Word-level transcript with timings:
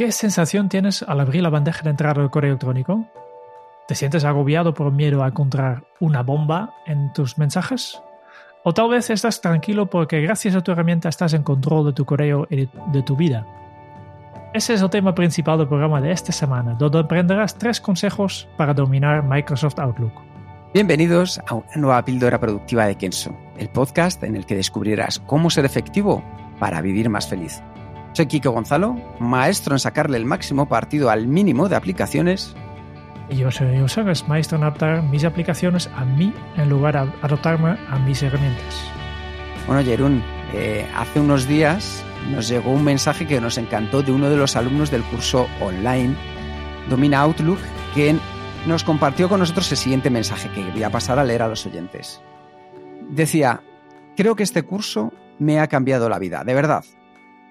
¿Qué 0.00 0.12
sensación 0.12 0.70
tienes 0.70 1.02
al 1.02 1.20
abrir 1.20 1.42
la 1.42 1.50
bandeja 1.50 1.82
de 1.82 1.90
entrada 1.90 2.22
del 2.22 2.30
correo 2.30 2.52
electrónico? 2.52 3.04
¿Te 3.86 3.94
sientes 3.94 4.24
agobiado 4.24 4.72
por 4.72 4.90
miedo 4.92 5.22
a 5.22 5.28
encontrar 5.28 5.84
una 6.00 6.22
bomba 6.22 6.72
en 6.86 7.12
tus 7.12 7.36
mensajes? 7.36 8.00
O 8.64 8.72
tal 8.72 8.88
vez 8.88 9.10
estás 9.10 9.42
tranquilo 9.42 9.90
porque 9.90 10.22
gracias 10.22 10.54
a 10.54 10.62
tu 10.62 10.72
herramienta 10.72 11.10
estás 11.10 11.34
en 11.34 11.42
control 11.42 11.84
de 11.84 11.92
tu 11.92 12.06
correo 12.06 12.46
y 12.48 12.66
de 12.66 13.02
tu 13.02 13.14
vida. 13.14 13.46
Ese 14.54 14.72
es 14.72 14.80
el 14.80 14.88
tema 14.88 15.14
principal 15.14 15.58
del 15.58 15.68
programa 15.68 16.00
de 16.00 16.12
esta 16.12 16.32
semana, 16.32 16.76
donde 16.78 17.00
aprenderás 17.00 17.58
tres 17.58 17.78
consejos 17.78 18.48
para 18.56 18.72
dominar 18.72 19.22
Microsoft 19.22 19.78
Outlook. 19.80 20.14
Bienvenidos 20.72 21.38
a 21.46 21.56
una 21.56 21.76
nueva 21.76 22.02
píldora 22.06 22.40
productiva 22.40 22.86
de 22.86 22.94
Kenso, 22.94 23.36
el 23.58 23.68
podcast 23.68 24.22
en 24.22 24.34
el 24.34 24.46
que 24.46 24.56
descubrirás 24.56 25.18
cómo 25.18 25.50
ser 25.50 25.66
efectivo 25.66 26.24
para 26.58 26.80
vivir 26.80 27.10
más 27.10 27.28
feliz. 27.28 27.62
Soy 28.12 28.26
Kiko 28.26 28.50
Gonzalo, 28.50 28.96
maestro 29.20 29.74
en 29.74 29.78
sacarle 29.78 30.16
el 30.16 30.24
máximo 30.24 30.68
partido 30.68 31.10
al 31.10 31.28
mínimo 31.28 31.68
de 31.68 31.76
aplicaciones. 31.76 32.54
Y 33.28 33.36
yo 33.36 33.50
soy 33.52 33.68
es 34.10 34.28
maestro 34.28 34.58
en 34.58 34.64
adaptar 34.64 35.02
mis 35.04 35.24
aplicaciones 35.24 35.88
a 35.94 36.04
mí 36.04 36.34
en 36.56 36.68
lugar 36.68 36.94
de 36.94 37.12
adaptarme 37.22 37.78
a 37.88 37.98
mis 38.00 38.20
herramientas. 38.22 38.84
Bueno, 39.68 39.84
Jerún, 39.84 40.22
eh, 40.52 40.84
hace 40.96 41.20
unos 41.20 41.46
días 41.46 42.04
nos 42.32 42.48
llegó 42.48 42.72
un 42.72 42.82
mensaje 42.82 43.28
que 43.28 43.40
nos 43.40 43.56
encantó 43.56 44.02
de 44.02 44.10
uno 44.10 44.28
de 44.28 44.36
los 44.36 44.56
alumnos 44.56 44.90
del 44.90 45.04
curso 45.04 45.46
online 45.60 46.16
Domina 46.88 47.20
Outlook, 47.20 47.60
que 47.94 48.16
nos 48.66 48.82
compartió 48.82 49.28
con 49.28 49.38
nosotros 49.38 49.70
el 49.70 49.78
siguiente 49.78 50.10
mensaje 50.10 50.50
que 50.50 50.68
voy 50.72 50.82
a 50.82 50.90
pasar 50.90 51.20
a 51.20 51.24
leer 51.24 51.42
a 51.42 51.48
los 51.48 51.64
oyentes. 51.64 52.20
Decía, 53.10 53.62
creo 54.16 54.34
que 54.34 54.42
este 54.42 54.64
curso 54.64 55.12
me 55.38 55.60
ha 55.60 55.68
cambiado 55.68 56.08
la 56.08 56.18
vida, 56.18 56.42
de 56.42 56.54
verdad. 56.54 56.84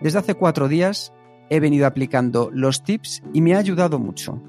Desde 0.01 0.19
hace 0.19 0.35
cuatro 0.35 0.67
días 0.67 1.11
he 1.49 1.59
venido 1.59 1.85
aplicando 1.85 2.49
los 2.53 2.83
tips 2.83 3.21
y 3.33 3.41
me 3.41 3.55
ha 3.55 3.59
ayudado 3.59 3.99
mucho. 3.99 4.41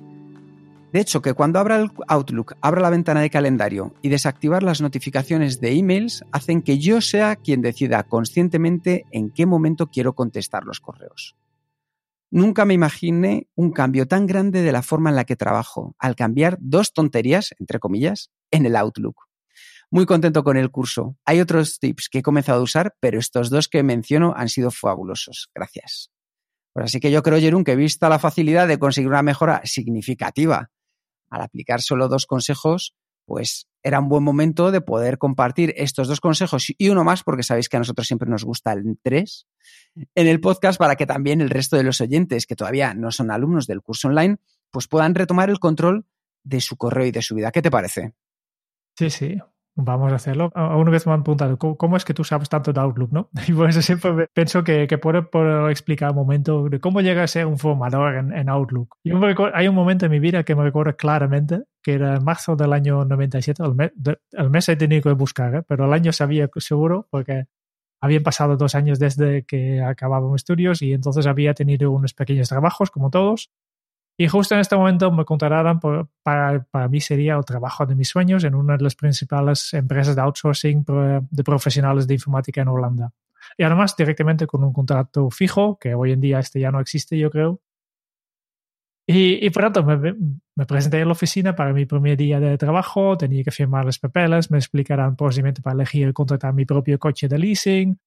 De 0.92 1.00
hecho, 1.00 1.22
que 1.22 1.34
cuando 1.34 1.58
abra 1.60 1.76
el 1.76 1.90
Outlook, 2.08 2.54
abra 2.60 2.80
la 2.80 2.90
ventana 2.90 3.20
de 3.20 3.30
calendario 3.30 3.94
y 4.02 4.08
desactivar 4.08 4.62
las 4.62 4.80
notificaciones 4.80 5.60
de 5.60 5.72
emails 5.72 6.24
hacen 6.32 6.62
que 6.62 6.78
yo 6.78 7.00
sea 7.00 7.36
quien 7.36 7.62
decida 7.62 8.02
conscientemente 8.02 9.06
en 9.12 9.30
qué 9.30 9.46
momento 9.46 9.88
quiero 9.88 10.14
contestar 10.14 10.64
los 10.64 10.80
correos. 10.80 11.36
Nunca 12.32 12.64
me 12.64 12.74
imaginé 12.74 13.48
un 13.56 13.72
cambio 13.72 14.06
tan 14.06 14.26
grande 14.26 14.62
de 14.62 14.72
la 14.72 14.82
forma 14.82 15.10
en 15.10 15.16
la 15.16 15.24
que 15.24 15.36
trabajo 15.36 15.94
al 15.98 16.16
cambiar 16.16 16.58
dos 16.60 16.92
tonterías, 16.92 17.54
entre 17.58 17.80
comillas, 17.80 18.30
en 18.50 18.66
el 18.66 18.76
Outlook. 18.76 19.29
Muy 19.92 20.06
contento 20.06 20.44
con 20.44 20.56
el 20.56 20.70
curso. 20.70 21.16
Hay 21.24 21.40
otros 21.40 21.80
tips 21.80 22.08
que 22.08 22.18
he 22.18 22.22
comenzado 22.22 22.60
a 22.60 22.62
usar, 22.62 22.94
pero 23.00 23.18
estos 23.18 23.50
dos 23.50 23.68
que 23.68 23.82
menciono 23.82 24.34
han 24.36 24.48
sido 24.48 24.70
fabulosos. 24.70 25.50
Gracias. 25.54 26.10
Pues 26.72 26.84
así 26.84 27.00
que 27.00 27.10
yo 27.10 27.22
creo, 27.22 27.40
Jerún, 27.40 27.64
que 27.64 27.74
vista 27.74 28.08
la 28.08 28.20
facilidad 28.20 28.68
de 28.68 28.78
conseguir 28.78 29.08
una 29.08 29.22
mejora 29.22 29.62
significativa 29.64 30.70
al 31.28 31.42
aplicar 31.42 31.80
solo 31.80 32.08
dos 32.08 32.26
consejos, 32.26 32.94
pues 33.24 33.68
era 33.82 34.00
un 34.00 34.08
buen 34.08 34.22
momento 34.22 34.70
de 34.70 34.80
poder 34.80 35.18
compartir 35.18 35.74
estos 35.76 36.08
dos 36.08 36.20
consejos 36.20 36.72
y 36.76 36.88
uno 36.88 37.02
más, 37.02 37.22
porque 37.22 37.42
sabéis 37.42 37.68
que 37.68 37.76
a 37.76 37.80
nosotros 37.80 38.06
siempre 38.06 38.28
nos 38.28 38.44
gusta 38.44 38.72
el 38.72 38.98
tres, 39.02 39.46
en 40.14 40.26
el 40.26 40.40
podcast 40.40 40.78
para 40.78 40.96
que 40.96 41.06
también 41.06 41.40
el 41.40 41.50
resto 41.50 41.76
de 41.76 41.82
los 41.82 42.00
oyentes 42.00 42.46
que 42.46 42.56
todavía 42.56 42.94
no 42.94 43.10
son 43.10 43.30
alumnos 43.30 43.66
del 43.66 43.82
curso 43.82 44.08
online, 44.08 44.38
pues 44.70 44.86
puedan 44.86 45.14
retomar 45.14 45.50
el 45.50 45.58
control 45.58 46.06
de 46.44 46.60
su 46.60 46.76
correo 46.76 47.06
y 47.06 47.10
de 47.10 47.22
su 47.22 47.34
vida. 47.34 47.50
¿Qué 47.50 47.62
te 47.62 47.70
parece? 47.70 48.14
Sí, 48.96 49.10
sí, 49.10 49.38
Vamos 49.76 50.12
a 50.12 50.16
hacerlo. 50.16 50.50
Una 50.54 50.90
vez 50.90 51.06
me 51.06 51.12
han 51.12 51.22
preguntado, 51.22 51.56
¿cómo, 51.58 51.96
es 51.96 52.04
que 52.04 52.12
tú 52.12 52.24
sabes 52.24 52.48
tanto 52.48 52.72
de 52.72 52.80
Outlook? 52.80 53.12
¿no? 53.12 53.30
Y 53.48 53.52
por 53.52 53.68
eso 53.68 53.80
siempre 53.80 54.28
pienso 54.34 54.64
que, 54.64 54.86
que 54.86 54.98
puedo, 54.98 55.70
explicar 55.70 56.10
un 56.10 56.16
momento 56.16 56.68
de 56.68 56.80
cómo 56.80 57.00
llega 57.00 57.22
a 57.22 57.26
ser 57.26 57.46
un 57.46 57.58
formador 57.58 58.16
en, 58.16 58.48
Outlook. 58.48 58.96
hay 59.54 59.68
un 59.68 59.74
momento 59.74 60.06
en 60.06 60.12
mi 60.12 60.18
vida 60.18 60.42
que 60.42 60.54
me 60.54 60.64
recuerdo 60.64 60.96
claramente, 60.96 61.62
que 61.82 61.94
era 61.94 62.16
en 62.16 62.24
marzo 62.24 62.56
del 62.56 62.72
año 62.72 63.04
97. 63.04 63.62
El 63.62 63.74
mes, 63.74 63.92
el 64.32 64.50
mes 64.50 64.68
he 64.68 64.76
tenido 64.76 65.02
que 65.02 65.12
buscar, 65.12 65.54
¿eh? 65.54 65.62
pero 65.66 65.86
el 65.86 65.92
año 65.92 66.12
sabía 66.12 66.48
seguro 66.56 67.06
porque 67.10 67.44
habían 68.00 68.22
pasado 68.22 68.56
dos 68.56 68.74
años 68.74 68.98
desde 68.98 69.44
que 69.44 69.82
acababa 69.82 70.30
mis 70.30 70.42
estudios 70.42 70.82
y 70.82 70.92
entonces 70.92 71.26
había 71.26 71.54
tenido 71.54 71.90
unos 71.90 72.14
pequeños 72.14 72.48
trabajos, 72.48 72.90
como 72.90 73.10
todos, 73.10 73.50
y 74.20 74.28
justo 74.28 74.54
en 74.54 74.60
este 74.60 74.76
momento 74.76 75.10
me 75.10 75.24
contrataron 75.24 75.80
para, 76.22 76.62
para 76.70 76.88
mí 76.88 77.00
sería 77.00 77.36
el 77.36 77.44
trabajo 77.46 77.86
de 77.86 77.94
mis 77.94 78.10
sueños 78.10 78.44
en 78.44 78.54
una 78.54 78.76
de 78.76 78.84
las 78.84 78.94
principales 78.94 79.72
empresas 79.72 80.14
de 80.14 80.20
outsourcing 80.20 80.84
de 81.30 81.42
profesionales 81.42 82.06
de 82.06 82.12
informática 82.12 82.60
en 82.60 82.68
Holanda. 82.68 83.14
Y 83.56 83.62
además 83.62 83.96
directamente 83.96 84.46
con 84.46 84.62
un 84.62 84.74
contrato 84.74 85.30
fijo, 85.30 85.78
que 85.78 85.94
hoy 85.94 86.12
en 86.12 86.20
día 86.20 86.38
este 86.38 86.60
ya 86.60 86.70
no 86.70 86.80
existe, 86.80 87.16
yo 87.16 87.30
creo. 87.30 87.62
Y, 89.06 89.46
y 89.46 89.50
me, 89.86 90.14
me, 90.54 90.66
presenté 90.66 91.00
en 91.00 91.08
la 91.08 91.12
oficina 91.12 91.56
para 91.56 91.72
mi 91.72 91.86
primer 91.86 92.18
día 92.18 92.38
de 92.40 92.58
trabajo, 92.58 93.16
tenía 93.16 93.42
que 93.42 93.50
firmar 93.50 93.86
los 93.86 93.98
papeles, 93.98 94.50
me 94.50 94.58
explicarán 94.58 95.16
procedimiento 95.16 95.62
para 95.62 95.76
elegir 95.76 96.12
contratar 96.12 96.52
mi 96.52 96.66
propio 96.66 96.98
coche 96.98 97.26
de 97.26 97.38
leasing. 97.38 97.98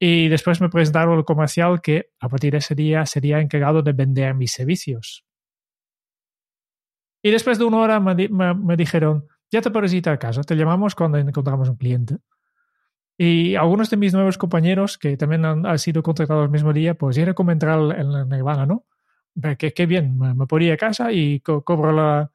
Y 0.00 0.26
después 0.26 0.60
me 0.60 0.68
presentaron 0.68 1.16
el 1.16 1.24
comercial 1.24 1.80
que 1.80 2.10
a 2.18 2.28
partir 2.28 2.50
de 2.50 2.58
ese 2.58 2.74
día 2.74 3.06
sería 3.06 3.38
encargado 3.38 3.82
de 3.82 3.92
vender 3.92 4.34
mis 4.34 4.50
servicios. 4.50 5.24
Y 7.22 7.30
después 7.30 7.58
de 7.58 7.64
una 7.64 7.78
hora 7.78 8.00
me, 8.00 8.76
dijeron, 8.76 9.26
ya 9.50 9.60
te 9.60 9.70
puedes 9.70 9.92
ir 9.92 10.08
a 10.08 10.18
casa, 10.18 10.42
te 10.42 10.54
llamamos 10.56 10.94
cuando 10.94 11.18
encontramos 11.18 11.68
un 11.68 11.76
cliente. 11.76 12.18
Y 13.18 13.54
algunos 13.54 13.90
de 13.90 13.98
mis 13.98 14.14
nuevos 14.14 14.38
compañeros, 14.38 14.96
que 14.96 15.16
también 15.16 15.44
han, 15.44 15.78
sido 15.78 16.02
contratados 16.02 16.44
el 16.44 16.50
mismo 16.50 16.72
día, 16.72 16.94
pues 16.94 17.18
era 17.18 17.34
como 17.34 17.50
entrar 17.52 17.78
en 17.98 18.12
la 18.12 18.24
Nirvana, 18.24 18.64
¿no? 18.64 18.86
Qué, 19.58 19.72
qué 19.72 19.86
bien, 19.86 20.18
me, 20.18 20.34
me 20.34 20.46
ir 20.60 20.72
a 20.72 20.76
casa 20.76 21.12
y 21.12 21.40
cobro, 21.40 21.92
la, 21.92 22.30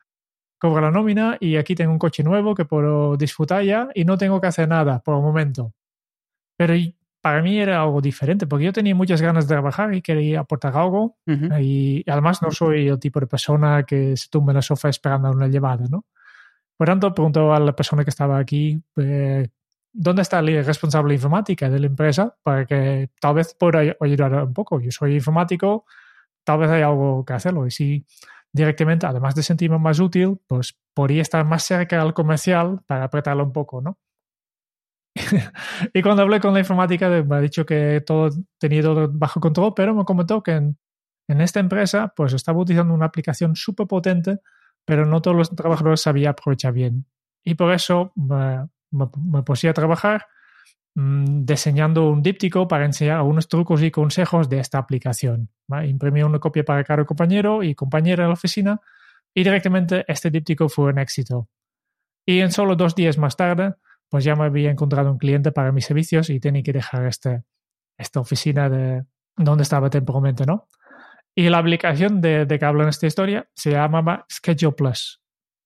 cobro 0.59 0.81
la 0.81 0.91
nómina 0.91 1.37
y 1.39 1.57
aquí 1.57 1.75
tengo 1.75 1.91
un 1.91 1.99
coche 1.99 2.23
nuevo 2.23 2.55
que 2.55 2.65
puedo 2.65 3.17
disfrutar 3.17 3.63
ya 3.63 3.89
y 3.95 4.05
no 4.05 4.17
tengo 4.17 4.39
que 4.39 4.47
hacer 4.47 4.67
nada 4.67 4.99
por 4.99 5.15
el 5.15 5.21
momento. 5.21 5.73
Pero 6.57 6.75
para 7.25 7.41
mí 7.41 7.57
era 7.59 7.81
algo 7.81 8.01
diferente, 8.01 8.45
porque 8.45 8.65
yo 8.65 8.71
tenía 8.71 8.93
muchas 8.93 9.19
ganas 9.19 9.47
de 9.47 9.55
trabajar 9.55 9.91
y 9.95 10.03
quería 10.03 10.41
aportar 10.41 10.77
algo. 10.77 11.17
Y 11.59 12.03
además 12.07 12.39
no 12.43 12.51
soy 12.51 12.87
el 12.87 12.99
tipo 12.99 13.19
de 13.19 13.25
persona 13.25 13.81
que 13.81 14.15
se 14.15 14.29
tumba 14.29 14.51
en 14.51 14.57
el 14.57 14.61
sofá 14.61 14.89
esperando 14.89 15.31
una 15.31 15.47
llevada, 15.47 15.87
¿no? 15.89 16.05
Por 16.77 16.85
tanto, 16.85 17.11
pregunto 17.15 17.51
a 17.51 17.59
la 17.59 17.75
persona 17.75 18.03
que 18.03 18.11
estaba 18.11 18.37
aquí, 18.37 18.79
eh, 18.97 19.47
¿dónde 19.91 20.21
está 20.21 20.37
el 20.37 20.63
responsable 20.63 21.13
de 21.13 21.15
informática 21.15 21.67
de 21.67 21.79
la 21.79 21.87
empresa? 21.87 22.37
Para 22.43 22.63
que 22.67 23.09
tal 23.19 23.33
vez 23.33 23.55
pueda 23.55 23.95
ayudar 23.99 24.43
un 24.43 24.53
poco. 24.53 24.79
Yo 24.79 24.91
soy 24.91 25.15
informático, 25.15 25.85
tal 26.43 26.59
vez 26.59 26.69
hay 26.69 26.83
algo 26.83 27.25
que 27.25 27.33
hacerlo. 27.33 27.65
Y 27.65 27.71
si 27.71 28.05
directamente, 28.51 29.07
además 29.07 29.33
de 29.33 29.41
sentirme 29.41 29.79
más 29.79 29.99
útil, 29.99 30.37
pues 30.45 30.77
podría 30.93 31.23
estar 31.23 31.43
más 31.43 31.63
cerca 31.63 31.99
al 31.99 32.13
comercial 32.13 32.81
para 32.85 33.05
apretarlo 33.05 33.43
un 33.43 33.51
poco, 33.51 33.81
¿no? 33.81 33.97
y 35.93 36.01
cuando 36.01 36.23
hablé 36.23 36.39
con 36.39 36.53
la 36.53 36.59
informática, 36.59 37.09
me 37.09 37.35
ha 37.35 37.39
dicho 37.39 37.65
que 37.65 38.03
todo 38.05 38.29
tenía 38.59 38.81
todo 38.81 39.09
bajo 39.11 39.39
control, 39.39 39.73
pero 39.75 39.95
me 39.95 40.03
comentó 40.03 40.43
que 40.43 40.51
en, 40.51 40.77
esta 41.27 41.59
empresa 41.59 42.13
pues 42.15 42.33
estaba 42.33 42.59
utilizando 42.59 42.93
una 42.93 43.07
aplicación 43.07 43.55
súper 43.55 43.87
potente, 43.87 44.39
pero 44.83 45.05
no 45.05 45.21
todos 45.21 45.35
los 45.35 45.55
trabajadores 45.55 46.01
sabían 46.01 46.31
aprovechar 46.31 46.73
bien. 46.73 47.05
Y 47.43 47.55
por 47.55 47.71
eso 47.73 48.11
me, 48.15 48.67
me, 48.91 49.43
puse 49.43 49.69
a 49.69 49.73
trabajar 49.73 50.27
mm, 50.95 51.45
diseñando 51.45 52.09
un 52.09 52.21
díptico 52.21 52.67
para 52.67 52.85
enseñar 52.85 53.17
algunos 53.17 53.47
trucos 53.47 53.81
y 53.81 53.91
consejos 53.91 54.49
de 54.49 54.59
esta 54.59 54.77
aplicación. 54.77 55.49
Imprimí 55.85 56.21
una 56.21 56.39
copia 56.39 56.63
para 56.63 56.83
cada 56.83 57.05
compañero 57.05 57.63
y 57.63 57.73
compañera 57.73 58.23
en 58.23 58.29
la 58.29 58.33
oficina 58.33 58.81
y 59.33 59.43
directamente 59.43 60.05
este 60.07 60.29
díptico 60.29 60.69
fue 60.69 60.91
un 60.91 60.99
éxito. 60.99 61.49
Y 62.25 62.39
en 62.39 62.51
solo 62.51 62.75
dos 62.75 62.95
días 62.95 63.17
más 63.17 63.35
tarde, 63.35 63.75
pues 64.09 64.23
ya 64.23 64.35
me 64.35 64.45
había 64.45 64.71
encontrado 64.71 65.11
un 65.11 65.17
cliente 65.17 65.51
para 65.51 65.71
mis 65.71 65.85
servicios 65.85 66.29
y 66.29 66.39
tenía 66.39 66.63
que 66.63 66.73
dejar 66.73 67.05
este, 67.05 67.43
esta 67.97 68.19
oficina 68.19 68.69
de 68.69 69.03
donde 69.35 69.63
estaba 69.63 69.89
temporalmente, 69.89 70.45
¿no? 70.45 70.67
Y 71.35 71.49
la 71.49 71.57
aplicación 71.57 72.21
de, 72.21 72.45
de 72.45 72.59
que 72.59 72.65
hablo 72.65 72.83
en 72.83 72.89
esta 72.89 73.07
historia 73.07 73.49
se 73.53 73.71
llamaba 73.71 74.25
Schedule 74.31 74.75
Plus. 74.75 75.21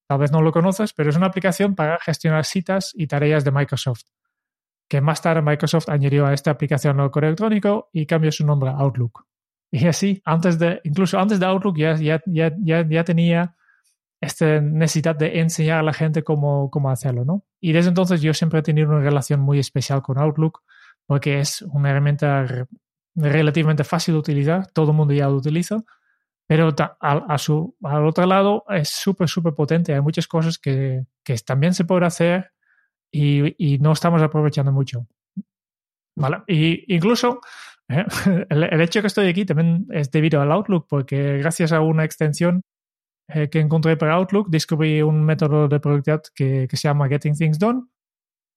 tal 0.07 0.19
vez 0.19 0.31
no 0.31 0.41
lo 0.41 0.51
conoces, 0.51 0.93
pero 0.93 1.11
es 1.11 1.15
una 1.15 1.27
aplicación 1.27 1.75
para 1.75 1.99
gestionar 1.99 2.45
citas 2.45 2.91
y 2.95 3.05
tareas 3.05 3.43
de 3.43 3.51
Microsoft, 3.51 4.05
que 4.89 5.01
más 5.01 5.21
tarde 5.21 5.43
Microsoft 5.43 5.89
añadió 5.89 6.25
a 6.25 6.33
esta 6.33 6.49
aplicación 6.49 6.99
al 6.99 7.11
correo 7.11 7.29
electrónico 7.29 7.89
y 7.93 8.07
cambió 8.07 8.31
su 8.31 8.43
nombre 8.45 8.71
a 8.71 8.77
Outlook. 8.77 9.27
Y 9.71 9.85
así, 9.85 10.19
antes 10.25 10.57
de, 10.57 10.81
incluso 10.83 11.19
antes 11.19 11.39
de 11.39 11.45
Outlook 11.45 11.77
ya, 11.77 11.95
ya, 11.95 12.19
ya, 12.25 12.51
ya, 12.87 13.03
tenía 13.03 13.55
esta 14.21 14.61
necesidad 14.61 15.15
de 15.15 15.39
enseñar 15.39 15.79
a 15.79 15.83
la 15.83 15.93
gente 15.93 16.23
cómo, 16.23 16.69
cómo 16.69 16.89
hacerlo, 16.89 17.25
¿no? 17.25 17.45
Y 17.61 17.71
desde 17.71 17.89
entonces 17.89 18.21
yo 18.21 18.33
siempre 18.33 18.59
he 18.59 18.63
tenido 18.63 18.89
una 18.89 18.99
relación 18.99 19.39
muy 19.39 19.59
especial 19.59 20.01
con 20.01 20.17
Outlook 20.17 20.61
porque 21.05 21.39
es 21.39 21.61
una 21.63 21.89
herramienta 21.89 22.67
relativamente 23.15 23.83
fácil 23.83 24.13
de 24.13 24.19
utilizar, 24.19 24.67
todo 24.71 24.91
el 24.91 24.97
mundo 24.97 25.13
ya 25.13 25.27
lo 25.27 25.35
utiliza, 25.35 25.83
pero 26.49 26.73
a, 26.99 27.37
su, 27.37 27.75
al 27.83 28.07
otro 28.07 28.25
lado 28.25 28.63
es 28.69 28.89
súper, 28.89 29.29
súper 29.29 29.53
potente. 29.53 29.93
Hay 29.93 30.01
muchas 30.01 30.27
cosas 30.27 30.57
que, 30.57 31.05
que 31.23 31.35
también 31.37 31.75
se 31.75 31.85
pueden 31.85 32.05
hacer 32.05 32.51
y, 33.11 33.53
y, 33.57 33.77
no 33.77 33.91
estamos 33.91 34.21
aprovechando 34.23 34.71
mucho. 34.71 35.05
¿Vale? 36.15 36.37
Y 36.47 36.95
incluso 36.95 37.39
¿eh? 37.87 38.03
el, 38.49 38.81
hecho 38.81 39.01
que 39.01 39.07
estoy 39.07 39.27
aquí 39.27 39.45
también 39.45 39.85
es 39.91 40.09
debido 40.09 40.41
al 40.41 40.51
Outlook, 40.51 40.87
porque 40.89 41.37
gracias 41.37 41.71
a 41.71 41.81
una 41.81 42.03
extensión 42.03 42.63
eh, 43.33 43.49
que 43.49 43.59
encontré 43.59 43.95
para 43.95 44.15
Outlook, 44.15 44.49
descubrí 44.49 45.01
un 45.01 45.23
método 45.23 45.67
de 45.67 45.79
productividad 45.79 46.23
que, 46.33 46.67
que 46.67 46.77
se 46.77 46.87
llama 46.87 47.07
Getting 47.07 47.35
Things 47.35 47.59
Done. 47.59 47.83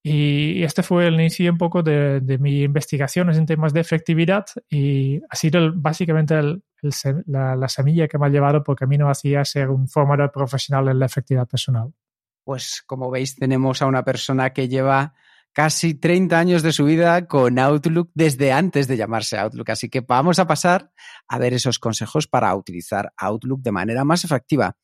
Y 0.05 0.63
este 0.63 0.83
fue 0.83 1.07
el 1.07 1.13
inicio 1.13 1.49
un 1.49 1.57
poco 1.57 1.81
de, 1.81 2.19
de 2.19 2.37
mis 2.37 2.65
investigaciones 2.65 3.37
en 3.37 3.45
temas 3.45 3.71
de 3.71 3.79
efectividad 3.79 4.45
y 4.69 5.21
ha 5.29 5.35
sido 5.35 5.71
básicamente 5.73 6.37
el, 6.37 6.61
la, 7.27 7.55
la, 7.55 7.69
semilla 7.69 8.09
que 8.09 8.17
me 8.17 8.25
ha 8.25 8.29
llevado 8.29 8.63
por 8.63 8.75
camino 8.75 9.09
hacia 9.09 9.45
ser 9.45 9.69
un 9.69 9.87
formador 9.87 10.31
profesional 10.31 10.89
en 10.89 10.99
la 10.99 11.05
efectividad 11.05 11.47
personal. 11.47 11.93
Pues 12.43 12.83
como 12.85 13.09
veis 13.09 13.35
tenemos 13.35 13.81
a 13.81 13.85
una 13.85 14.03
persona 14.03 14.51
que 14.51 14.67
lleva 14.67 15.13
casi 15.53 15.93
30 15.93 16.37
años 16.37 16.63
de 16.63 16.73
su 16.73 16.83
vida 16.83 17.27
con 17.27 17.59
Outlook 17.59 18.09
desde 18.13 18.51
antes 18.51 18.87
de 18.87 18.97
llamarse 18.97 19.37
Outlook. 19.37 19.69
Así 19.69 19.87
que 19.87 20.01
vamos 20.01 20.39
a 20.39 20.47
pasar 20.47 20.91
a 21.27 21.37
ver 21.37 21.53
esos 21.53 21.79
consejos 21.79 22.27
para 22.27 22.53
utilizar 22.55 23.13
Outlook 23.17 23.61
de 23.61 23.71
manera 23.71 24.03
más 24.03 24.25
efectiva. 24.25 24.75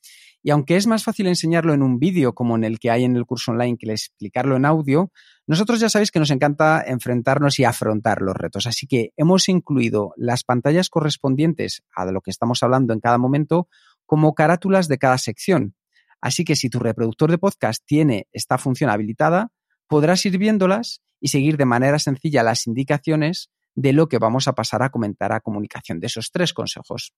Y 0.42 0.52
aunque 0.52 0.78
es 0.78 0.88
más 0.88 1.04
fácil 1.04 1.28
enseñarlo 1.28 1.74
en 1.74 1.82
un 1.82 2.00
vídeo 2.00 2.34
como 2.34 2.56
en 2.56 2.64
el 2.64 2.80
que 2.80 2.92
hay 2.92 3.04
en 3.04 3.18
el 3.18 3.26
curso 3.26 3.52
online 3.52 3.78
que 3.78 3.92
explicarlo 3.92 4.56
en 4.56 4.66
audio, 4.66 5.12
nosotros 5.48 5.82
ya 5.82 5.90
sabéis 5.90 6.12
que 6.12 6.20
nos 6.20 6.32
encanta 6.32 6.82
enfrentarnos 6.86 7.60
y 7.60 7.66
afrontar 7.66 8.22
los 8.22 8.38
retos. 8.38 8.66
Así 8.66 8.88
que 8.88 9.12
hemos 9.18 9.50
incluido 9.50 10.14
las 10.16 10.44
pantallas 10.44 10.90
correspondientes 10.90 11.84
a 11.94 12.06
lo 12.06 12.22
que 12.22 12.32
estamos 12.32 12.64
hablando 12.64 12.94
en 12.94 13.02
cada 13.02 13.18
momento 13.18 13.68
como 14.06 14.34
carátulas 14.34 14.88
de 14.88 14.98
cada 14.98 15.18
sección. 15.18 15.76
Así 16.22 16.46
que 16.46 16.56
si 16.56 16.70
tu 16.70 16.80
reproductor 16.80 17.32
de 17.32 17.38
podcast 17.38 17.84
tiene 17.86 18.28
esta 18.32 18.58
función 18.58 18.90
habilitada, 18.90 19.52
podrás 19.90 20.26
ir 20.26 20.38
viéndolas 20.38 21.02
y 21.20 21.30
seguir 21.30 21.58
de 21.58 21.66
manera 21.66 22.00
sencilla 22.00 22.44
las 22.44 22.68
indicaciones 22.68 23.50
de 23.76 23.92
lo 23.92 24.08
que 24.08 24.20
vamos 24.20 24.48
a 24.48 24.54
pasar 24.54 24.84
a 24.84 24.90
comentar 24.90 25.34
a 25.34 25.42
comunicación, 25.42 26.00
de 26.00 26.08
esos 26.08 26.32
tres 26.32 26.54
consejos. 26.54 27.14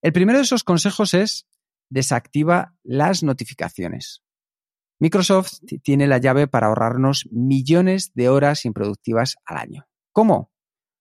El 0.00 0.12
primero 0.12 0.38
de 0.38 0.44
esos 0.44 0.64
consejos 0.64 1.12
es 1.12 1.46
desactiva 1.90 2.74
las 2.82 3.22
notificaciones. 3.22 4.22
Microsoft 5.00 5.58
tiene 5.82 6.06
la 6.06 6.18
llave 6.18 6.46
para 6.46 6.68
ahorrarnos 6.68 7.28
millones 7.30 8.12
de 8.14 8.28
horas 8.28 8.64
improductivas 8.64 9.36
al 9.44 9.58
año. 9.58 9.86
¿Cómo? 10.12 10.52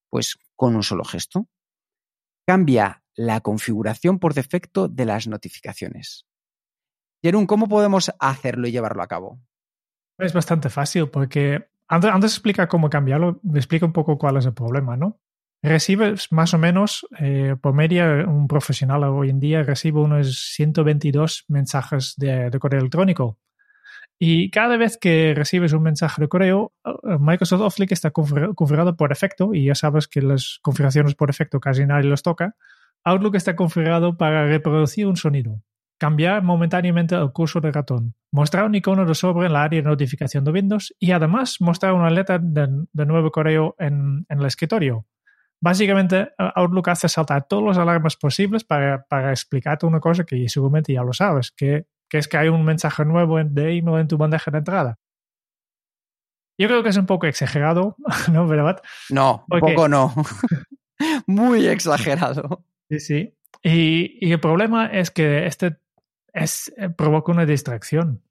Pues 0.10 0.38
con 0.56 0.76
un 0.76 0.84
solo 0.84 1.04
gesto. 1.04 1.48
Cambia 2.46 3.04
la 3.16 3.42
configuración 3.42 4.20
por 4.20 4.34
defecto 4.34 4.88
de 4.88 5.06
las 5.06 5.28
notificaciones. 5.28 6.26
Jerún, 7.22 7.46
¿cómo 7.46 7.70
podemos 7.70 8.12
hacerlo 8.20 8.68
y 8.68 8.72
llevarlo 8.72 9.04
a 9.04 9.08
cabo? 9.08 9.40
Es 10.18 10.34
bastante 10.34 10.70
fácil 10.70 11.10
porque 11.10 11.66
antes, 11.88 12.12
antes 12.12 12.32
de 12.32 12.36
explicar 12.36 12.68
cómo 12.68 12.90
cambiarlo, 12.90 13.40
me 13.44 13.60
explica 13.60 13.86
un 13.86 13.94
poco 13.94 14.18
cuál 14.18 14.38
es 14.38 14.46
el 14.46 14.54
problema, 14.54 14.96
¿no? 14.98 15.20
Recibes 15.62 16.32
más 16.32 16.54
o 16.54 16.58
menos, 16.58 17.08
eh, 17.20 17.56
por 17.60 17.74
media, 17.74 18.26
un 18.28 18.48
profesional 18.50 19.04
hoy 19.06 19.30
en 19.30 19.40
día 19.40 19.64
recibe 19.64 20.02
unos 20.02 20.54
122 20.56 21.46
mensajes 21.48 22.16
de, 22.18 22.52
correo 22.60 22.82
electrónico. 22.82 23.40
Y 24.20 24.52
cada 24.52 24.78
vez 24.78 24.98
que 24.98 25.34
recibes 25.36 25.74
un 25.74 25.84
mensaje 25.84 26.22
de 26.22 26.28
correo, 26.28 26.74
eh, 26.86 27.18
Microsoft 27.20 27.62
Outlook 27.62 27.92
está 27.92 28.12
configurado 28.12 28.98
por 28.98 29.10
defecto, 29.10 29.54
y 29.54 29.66
ya 29.66 29.76
sabes 29.76 30.08
que 30.10 30.22
las 30.22 30.60
configuraciones 30.62 31.16
por 31.16 31.30
defecto 31.30 31.60
casi 31.62 31.86
nadie 31.86 32.10
los 32.10 32.24
toca. 32.24 32.56
Outlook 33.06 33.36
está 33.36 33.56
configurado 33.56 34.18
para 34.18 34.46
reproducir 34.46 35.08
un 35.08 35.16
sonido 35.16 35.62
cambiar 36.04 36.44
momentáneamente 36.44 37.16
el 37.16 37.32
curso 37.32 37.62
de 37.62 37.72
ratón, 37.72 38.14
mostrar 38.30 38.66
un 38.66 38.76
icono 38.76 39.06
de 39.06 39.16
sobre 39.16 39.48
en 39.48 39.54
la 39.54 39.64
área 39.64 39.82
de 39.82 39.88
notificación 39.88 40.44
de 40.44 40.52
Windows 40.52 40.94
y 41.00 41.12
además 41.12 41.62
mostrar 41.62 41.94
una 41.94 42.10
letra 42.10 42.40
de, 42.40 42.68
nuevo 43.06 43.32
correo 43.32 43.74
en, 43.80 44.26
el 44.28 44.46
escritorio. 44.46 45.06
Básicamente, 45.62 46.32
Outlook 46.38 46.90
hace 46.90 47.08
saltar 47.08 47.48
todos 47.48 47.64
los 47.64 47.78
alarmas 47.78 48.18
posibles 48.18 48.66
para, 48.66 49.06
explicarte 49.32 49.86
una 49.86 50.02
cosa 50.02 50.26
que 50.26 50.50
seguramente 50.50 50.92
ya 50.92 51.04
lo 51.04 51.14
sabes, 51.14 51.52
que, 51.52 51.86
es 52.12 52.28
que 52.28 52.36
hay 52.36 52.50
un 52.50 52.66
mensaje 52.66 53.06
nuevo 53.06 53.42
de 53.42 53.78
email 53.78 54.02
en 54.02 54.10
tu 54.10 54.18
bandeja 54.18 54.52
de 54.52 54.58
entrada. 54.58 55.00
Yo 56.60 56.68
creo 56.68 56.84
que 56.84 56.90
es 56.90 56.98
un 56.98 57.06
poco 57.06 57.28
exagerado, 57.28 57.96
¿no? 58.30 58.46
¿Verdad? 58.46 58.82
No, 59.10 59.46
un 59.50 59.60
poco 59.62 59.88
no. 59.88 60.14
Muy 61.28 61.66
exagerado. 61.66 62.66
Sí, 62.90 63.00
sí. 63.00 63.38
Y, 63.64 64.18
y, 64.20 64.34
el 64.34 64.42
problema 64.42 64.88
es 64.88 65.10
que 65.10 65.46
este 65.46 65.78
es, 66.34 66.74
eh, 66.78 66.90
provoca 66.90 67.32
una 67.32 67.46
distracción. 67.46 68.24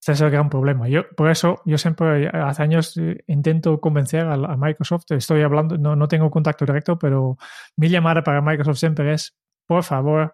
Ese 0.00 0.12
es 0.12 0.20
el 0.20 0.30
gran 0.30 0.50
problema. 0.50 0.88
Yo, 0.88 1.08
por 1.16 1.30
eso, 1.30 1.62
yo 1.64 1.78
siempre, 1.78 2.28
hace 2.28 2.62
años, 2.62 2.96
eh, 2.98 3.24
intento 3.26 3.80
convencer 3.80 4.26
a, 4.26 4.56
Microsoft, 4.56 5.10
estoy 5.10 5.42
hablando, 5.42 5.78
no, 5.78 5.96
no 5.96 6.08
tengo 6.08 6.30
contacto 6.30 6.66
directo, 6.66 6.98
pero 6.98 7.38
mi 7.76 7.88
llamada 7.88 8.22
para 8.22 8.42
Microsoft 8.42 8.78
siempre 8.78 9.14
es, 9.14 9.34
por 9.66 9.82
favor, 9.82 10.30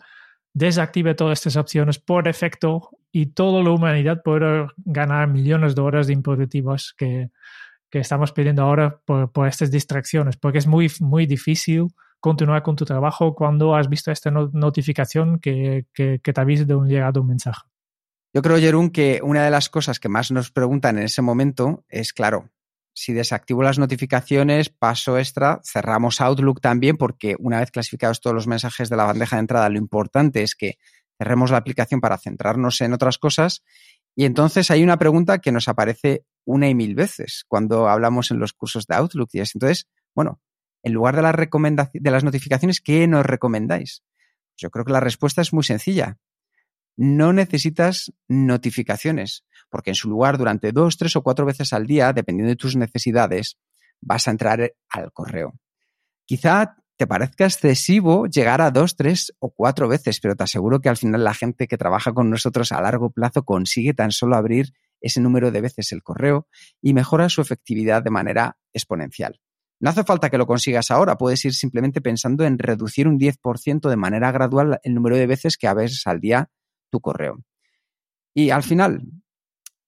desactive 0.53 1.15
todas 1.15 1.39
estas 1.39 1.57
opciones 1.57 1.99
por 2.01 2.25
defecto 2.25 2.91
y 3.13 3.27
toda 3.27 3.63
la 3.63 3.71
humanidad 3.71 4.23
puede 4.25 4.67
ganar 4.79 5.29
millones 5.29 5.77
de 5.77 5.83
horas 5.83 6.09
de 6.09 6.15
improductivas 6.15 6.93
que, 6.97 7.31
que 7.91 8.01
estamos 8.01 8.33
pidiendo 8.33 8.63
ahora 8.63 9.01
por, 9.05 9.31
por, 9.31 9.47
estas 9.47 9.71
distracciones, 9.71 10.37
porque 10.37 10.59
es 10.59 10.67
muy, 10.67 10.91
muy 11.01 11.27
difícil 11.27 11.89
continuar 12.21 12.63
con 12.63 12.77
tu 12.77 12.85
trabajo 12.85 13.35
cuando 13.35 13.75
has 13.75 13.89
visto 13.89 14.11
esta 14.11 14.31
notificación 14.31 15.41
que, 15.41 15.87
que, 15.93 16.19
te 16.19 16.41
avisa 16.41 16.65
de 16.65 16.75
un 16.75 16.89
llegado 16.89 17.23
un 17.23 17.29
mensaje. 17.29 17.63
Yo 18.33 18.43
creo, 18.43 18.59
Jerún, 18.59 18.91
que 18.91 19.21
una 19.23 19.45
de 19.45 19.51
las 19.51 19.69
cosas 19.69 19.99
que 19.99 20.09
más 20.09 20.31
nos 20.31 20.53
preguntan 20.53 20.99
en 20.99 21.05
ese 21.05 21.23
momento 21.23 21.85
es, 21.89 22.13
claro, 22.13 22.51
si 22.93 23.13
desactivo 23.13 23.63
las 23.63 23.79
notificaciones, 23.79 24.69
paso 24.69 25.19
extra, 25.19 25.61
cerramos 25.65 26.21
Outlook 26.21 26.61
también, 26.61 26.97
porque 26.97 27.35
una 27.39 27.61
vez 27.61 27.71
clasificados 27.71 28.21
todos 28.21 28.35
los 28.35 28.47
mensajes 28.47 28.89
de 28.89 28.97
la 28.97 29.05
bandeja 29.05 29.37
de 29.37 29.41
entrada, 29.41 29.69
lo 29.69 29.79
importante 29.79 30.43
es 30.43 30.55
que 30.55 30.79
cerremos 31.19 31.51
la 31.51 31.57
aplicación 31.57 32.01
para 32.01 32.19
centrarnos 32.19 32.81
en 32.81 32.93
otras 32.93 33.19
cosas. 33.19 33.63
Y 34.15 34.25
entonces 34.25 34.71
hay 34.71 34.83
una 34.83 34.99
pregunta 34.99 35.39
que 35.39 35.53
nos 35.53 35.69
aparece 35.69 36.25
una 36.45 36.69
y 36.69 36.75
mil 36.75 36.95
veces 36.95 37.45
cuando 37.49 37.89
hablamos 37.89 38.31
en 38.31 38.39
los 38.39 38.53
cursos 38.53 38.87
de 38.87 38.97
Outlook. 38.97 39.31
Y 39.33 39.41
es 39.41 39.55
entonces, 39.55 39.89
bueno, 40.15 40.41
en 40.83 40.93
lugar 40.93 41.17
de 41.17 41.23
las, 41.23 41.91
de 41.93 42.11
las 42.11 42.25
notificaciones, 42.25 42.81
¿qué 42.81 43.07
nos 43.07 43.27
recomendáis? 43.27 44.03
Yo 44.57 44.71
creo 44.71 44.85
que 44.85 44.93
la 44.93 45.01
respuesta 45.01 45.43
es 45.43 45.53
muy 45.53 45.65
sencilla. 45.65 46.19
No 46.97 47.33
necesitas 47.33 48.13
notificaciones, 48.29 49.45
porque 49.71 49.91
en 49.91 49.95
su 49.95 50.09
lugar, 50.09 50.37
durante 50.39 50.73
dos, 50.73 50.99
tres 50.99 51.17
o 51.17 51.23
cuatro 51.23 51.47
veces 51.47 51.73
al 51.73 51.87
día, 51.87 52.13
dependiendo 52.13 52.51
de 52.51 52.57
tus 52.57 52.77
necesidades, 52.77 53.57
vas 54.01 54.29
a 54.29 54.31
entrar 54.31 54.75
al 54.89 55.13
correo. 55.13 55.55
Quizá 56.27 56.77
te 56.97 57.07
parezca 57.07 57.47
excesivo 57.47 58.27
llegar 58.27 58.61
a 58.61 58.71
dos, 58.71 58.97
tres 58.97 59.33
o 59.39 59.51
cuatro 59.51 59.89
veces, 59.89 60.21
pero 60.21 60.37
te 60.37 60.45
aseguro 60.45 60.81
que 60.81 60.91
al 60.91 60.99
final 60.99 61.25
la 61.25 61.33
gente 61.33 61.67
que 61.67 61.79
trabaja 61.79 62.13
con 62.13 62.29
nosotros 62.29 62.73
a 62.73 62.83
largo 62.83 63.11
plazo 63.11 63.43
consigue 63.43 63.95
tan 63.95 64.11
solo 64.11 64.37
abrir 64.37 64.75
ese 65.01 65.21
número 65.23 65.51
de 65.51 65.63
veces 65.63 65.93
el 65.93 66.03
correo 66.03 66.47
y 66.83 66.93
mejora 66.93 67.31
su 67.31 67.41
efectividad 67.41 68.03
de 68.03 68.11
manera 68.11 68.59
exponencial. 68.75 69.41
No 69.81 69.89
hace 69.89 70.05
falta 70.05 70.29
que 70.29 70.37
lo 70.39 70.47
consigas 70.47 70.91
ahora, 70.91 71.17
puedes 71.17 71.43
ir 71.45 71.55
simplemente 71.55 72.03
pensando 72.03 72.45
en 72.45 72.59
reducir 72.59 73.09
un 73.09 73.19
10% 73.19 73.89
de 73.89 73.97
manera 73.97 74.31
gradual 74.31 74.79
el 74.83 74.95
número 74.95 75.17
de 75.17 75.27
veces 75.27 75.57
que 75.57 75.67
abres 75.67 76.07
al 76.07 76.21
día 76.21 76.51
tu 76.91 77.01
correo. 77.01 77.43
Y 78.35 78.51
al 78.51 78.63
final, 78.63 79.03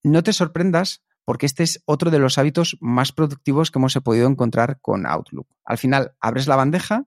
no 0.03 0.23
te 0.23 0.33
sorprendas 0.33 1.05
porque 1.25 1.47
este 1.47 1.63
es 1.63 1.83
otro 1.85 2.11
de 2.11 2.19
los 2.19 2.39
hábitos 2.39 2.79
más 2.81 3.13
productivos 3.13 3.71
que 3.71 3.79
hemos 3.79 3.95
podido 4.03 4.27
encontrar 4.27 4.81
con 4.81 5.07
Outlook. 5.07 5.47
Al 5.65 5.79
final, 5.79 6.17
abres 6.21 6.49
la 6.49 6.57
bandeja, 6.57 7.05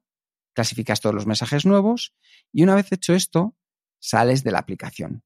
clasificas 0.53 1.01
todos 1.01 1.15
los 1.15 1.25
mensajes 1.25 1.65
nuevos 1.65 2.15
y 2.53 2.63
una 2.63 2.75
vez 2.75 2.91
hecho 2.91 3.13
esto, 3.13 3.57
sales 3.99 4.43
de 4.43 4.51
la 4.51 4.59
aplicación. 4.59 5.23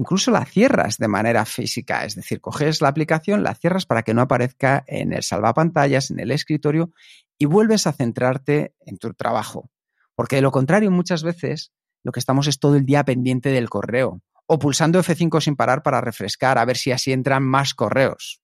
Incluso 0.00 0.30
la 0.30 0.46
cierras 0.46 0.96
de 0.96 1.08
manera 1.08 1.44
física, 1.44 2.06
es 2.06 2.14
decir, 2.14 2.40
coges 2.40 2.80
la 2.80 2.88
aplicación, 2.88 3.42
la 3.42 3.54
cierras 3.54 3.84
para 3.84 4.02
que 4.02 4.14
no 4.14 4.22
aparezca 4.22 4.82
en 4.86 5.12
el 5.12 5.22
salvapantallas, 5.22 6.10
en 6.10 6.20
el 6.20 6.30
escritorio 6.30 6.90
y 7.36 7.44
vuelves 7.44 7.86
a 7.86 7.92
centrarte 7.92 8.74
en 8.80 8.96
tu 8.96 9.12
trabajo. 9.12 9.70
Porque 10.14 10.36
de 10.36 10.42
lo 10.42 10.52
contrario, 10.52 10.90
muchas 10.90 11.22
veces 11.22 11.74
lo 12.02 12.12
que 12.12 12.18
estamos 12.18 12.46
es 12.46 12.58
todo 12.58 12.76
el 12.76 12.86
día 12.86 13.04
pendiente 13.04 13.50
del 13.50 13.68
correo 13.68 14.22
o 14.46 14.58
pulsando 14.58 15.00
F5 15.00 15.38
sin 15.42 15.54
parar 15.54 15.82
para 15.82 16.00
refrescar, 16.00 16.56
a 16.56 16.64
ver 16.64 16.78
si 16.78 16.92
así 16.92 17.12
entran 17.12 17.42
más 17.42 17.74
correos. 17.74 18.40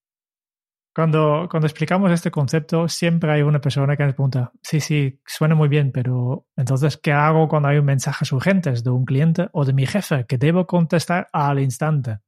Cuando, 0.97 1.47
cuando 1.51 1.67
explicamos 1.67 2.11
este 2.11 2.31
concepto, 2.31 2.89
siempre 2.89 3.31
hay 3.31 3.43
una 3.43 3.61
persona 3.61 3.99
que 3.99 4.05
nos 4.05 4.15
pregunta, 4.15 4.51
sí, 4.63 4.81
sí, 4.81 5.21
suena 5.27 5.55
muy 5.55 5.69
bien, 5.69 5.93
pero 5.93 6.47
entonces, 6.57 6.97
¿qué 6.97 7.13
hago 7.13 7.49
cuando 7.49 7.69
hay 7.69 7.83
mensajes 7.83 8.33
urgentes 8.33 8.83
de 8.83 8.89
un 8.89 9.05
cliente 9.05 9.51
o 9.53 9.67
de 9.67 9.75
mi 9.75 9.85
jefe 9.85 10.25
que 10.25 10.39
debo 10.39 10.67
contestar 10.67 11.29
al 11.35 11.59
instante? 11.59 12.21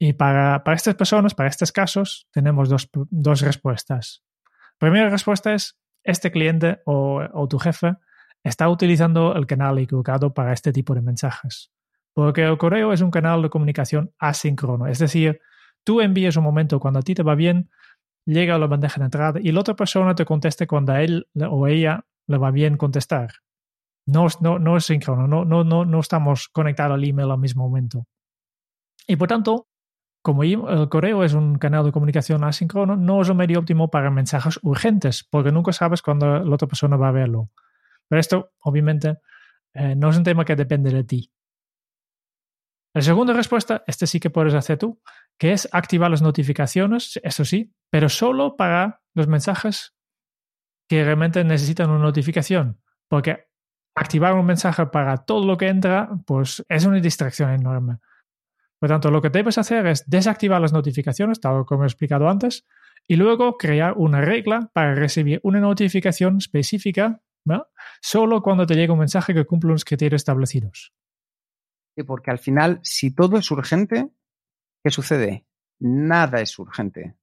Y 0.00 0.14
para, 0.14 0.64
para 0.64 0.74
estas 0.76 0.96
personas, 0.96 1.36
para 1.36 1.48
estos 1.48 1.70
casos, 1.70 2.26
tenemos 2.32 2.68
dos, 2.68 2.90
dos 2.92 3.40
respuestas. 3.40 4.24
Primera 4.76 5.08
respuesta 5.08 5.54
es, 5.54 5.78
este 6.02 6.32
cliente 6.32 6.80
o, 6.86 7.22
o 7.32 7.46
tu 7.46 7.60
jefe 7.60 7.94
está 8.42 8.68
utilizando 8.68 9.32
el 9.36 9.46
canal 9.46 9.78
equivocado 9.78 10.34
para 10.34 10.52
este 10.52 10.72
tipo 10.72 10.92
de 10.92 11.02
mensajes. 11.02 11.70
Porque 12.14 12.42
el 12.42 12.58
correo 12.58 12.92
es 12.92 13.00
un 13.00 13.12
canal 13.12 13.42
de 13.42 13.50
comunicación 13.50 14.12
asíncrono, 14.18 14.88
es 14.88 14.98
decir, 14.98 15.40
Tú 15.84 16.00
envías 16.00 16.36
un 16.36 16.44
momento 16.44 16.78
cuando 16.80 17.00
a 17.00 17.02
ti 17.02 17.14
te 17.14 17.22
va 17.22 17.34
bien, 17.34 17.70
llega 18.26 18.54
a 18.54 18.58
la 18.58 18.66
bandeja 18.66 18.98
de 18.98 19.04
entrada 19.06 19.40
y 19.42 19.52
la 19.52 19.60
otra 19.60 19.74
persona 19.74 20.14
te 20.14 20.24
conteste 20.24 20.66
cuando 20.66 20.92
a 20.92 21.02
él 21.02 21.26
o 21.34 21.66
ella 21.66 22.04
le 22.26 22.38
va 22.38 22.50
bien 22.50 22.76
contestar. 22.76 23.30
No, 24.06 24.26
no, 24.40 24.58
no 24.58 24.76
es 24.76 24.84
síncrono, 24.84 25.26
no, 25.26 25.44
no, 25.44 25.64
no, 25.64 25.84
no 25.84 26.00
estamos 26.00 26.48
conectados 26.48 26.94
al 26.94 27.04
email 27.04 27.30
al 27.30 27.38
mismo 27.38 27.68
momento. 27.68 28.06
Y 29.06 29.16
por 29.16 29.28
tanto, 29.28 29.68
como 30.22 30.42
el 30.42 30.88
correo 30.88 31.24
es 31.24 31.32
un 31.32 31.56
canal 31.58 31.84
de 31.84 31.92
comunicación 31.92 32.44
asíncrono, 32.44 32.96
no 32.96 33.22
es 33.22 33.28
un 33.28 33.36
medio 33.36 33.58
óptimo 33.58 33.90
para 33.90 34.10
mensajes 34.10 34.58
urgentes, 34.62 35.24
porque 35.24 35.50
nunca 35.50 35.72
sabes 35.72 36.02
cuándo 36.02 36.44
la 36.44 36.54
otra 36.54 36.68
persona 36.68 36.96
va 36.96 37.08
a 37.08 37.12
verlo. 37.12 37.50
Pero 38.08 38.20
esto, 38.20 38.52
obviamente, 38.60 39.18
eh, 39.72 39.94
no 39.96 40.10
es 40.10 40.16
un 40.16 40.24
tema 40.24 40.44
que 40.44 40.56
depende 40.56 40.90
de 40.90 41.04
ti. 41.04 41.32
La 42.92 43.02
segunda 43.02 43.32
respuesta, 43.32 43.84
este 43.86 44.06
sí 44.06 44.18
que 44.18 44.30
puedes 44.30 44.54
hacer 44.54 44.78
tú, 44.78 45.00
que 45.38 45.52
es 45.52 45.68
activar 45.70 46.10
las 46.10 46.22
notificaciones, 46.22 47.20
eso 47.22 47.44
sí, 47.44 47.72
pero 47.88 48.08
solo 48.08 48.56
para 48.56 49.02
los 49.14 49.28
mensajes 49.28 49.94
que 50.88 51.04
realmente 51.04 51.44
necesitan 51.44 51.88
una 51.90 52.00
notificación. 52.00 52.80
Porque 53.08 53.46
activar 53.94 54.34
un 54.34 54.46
mensaje 54.46 54.86
para 54.86 55.18
todo 55.18 55.46
lo 55.46 55.56
que 55.56 55.68
entra, 55.68 56.10
pues 56.26 56.64
es 56.68 56.84
una 56.84 56.98
distracción 57.00 57.50
enorme. 57.50 57.98
Por 58.80 58.88
tanto, 58.88 59.10
lo 59.10 59.22
que 59.22 59.30
debes 59.30 59.58
hacer 59.58 59.86
es 59.86 60.08
desactivar 60.08 60.60
las 60.60 60.72
notificaciones, 60.72 61.40
tal 61.40 61.64
como 61.66 61.84
he 61.84 61.86
explicado 61.86 62.28
antes, 62.28 62.66
y 63.06 63.16
luego 63.16 63.56
crear 63.56 63.94
una 63.96 64.20
regla 64.20 64.70
para 64.72 64.94
recibir 64.94 65.38
una 65.44 65.60
notificación 65.60 66.38
específica 66.38 67.20
solo 68.00 68.42
cuando 68.42 68.66
te 68.66 68.74
llega 68.74 68.92
un 68.92 68.98
mensaje 68.98 69.34
que 69.34 69.44
cumple 69.44 69.72
los 69.72 69.84
criterios 69.84 70.20
establecidos 70.20 70.92
porque 72.06 72.30
al 72.30 72.38
final, 72.38 72.80
si 72.82 73.10
todo 73.10 73.38
es 73.38 73.50
urgente, 73.50 74.08
¿qué 74.82 74.90
sucede? 74.90 75.46
Nada 75.78 76.40
es 76.40 76.58
urgente. 76.58 77.16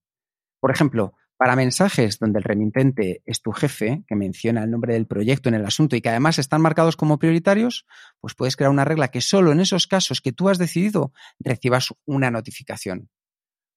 Por 0.59 0.71
ejemplo, 0.71 1.13
para 1.37 1.55
mensajes 1.55 2.17
donde 2.17 2.39
el 2.39 2.43
remitente 2.43 3.21
es 3.25 3.41
tu 3.41 3.51
jefe, 3.51 4.03
que 4.07 4.15
menciona 4.15 4.63
el 4.63 4.71
nombre 4.71 4.93
del 4.93 5.05
proyecto 5.05 5.49
en 5.49 5.55
el 5.55 5.65
asunto 5.65 5.95
y 5.95 6.01
que 6.01 6.09
además 6.09 6.39
están 6.39 6.61
marcados 6.61 6.97
como 6.97 7.19
prioritarios, 7.19 7.85
pues 8.19 8.33
puedes 8.33 8.55
crear 8.55 8.71
una 8.71 8.85
regla 8.85 9.09
que 9.09 9.21
solo 9.21 9.51
en 9.51 9.59
esos 9.59 9.85
casos 9.85 10.19
que 10.19 10.31
tú 10.31 10.49
has 10.49 10.57
decidido 10.57 11.13
recibas 11.39 11.93
una 12.05 12.31
notificación. 12.31 13.09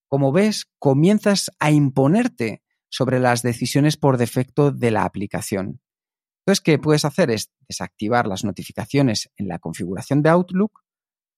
Como 0.09 0.33
ves, 0.33 0.71
comienzas 0.79 1.51
a 1.61 1.71
imponerte 1.71 2.63
sobre 2.89 3.21
las 3.21 3.43
decisiones 3.43 3.97
por 3.97 4.17
defecto 4.17 4.73
de 4.73 4.91
la 4.91 5.05
aplicación. 5.05 5.81
Entonces, 6.41 6.61
¿qué 6.63 6.79
puedes 6.79 7.05
hacer? 7.05 7.31
Es 7.31 7.51
desactivar 7.69 8.27
las 8.27 8.45
notificaciones 8.45 9.31
en 9.37 9.49
la 9.49 9.59
configuración 9.59 10.23
de 10.23 10.31
Outlook 10.31 10.81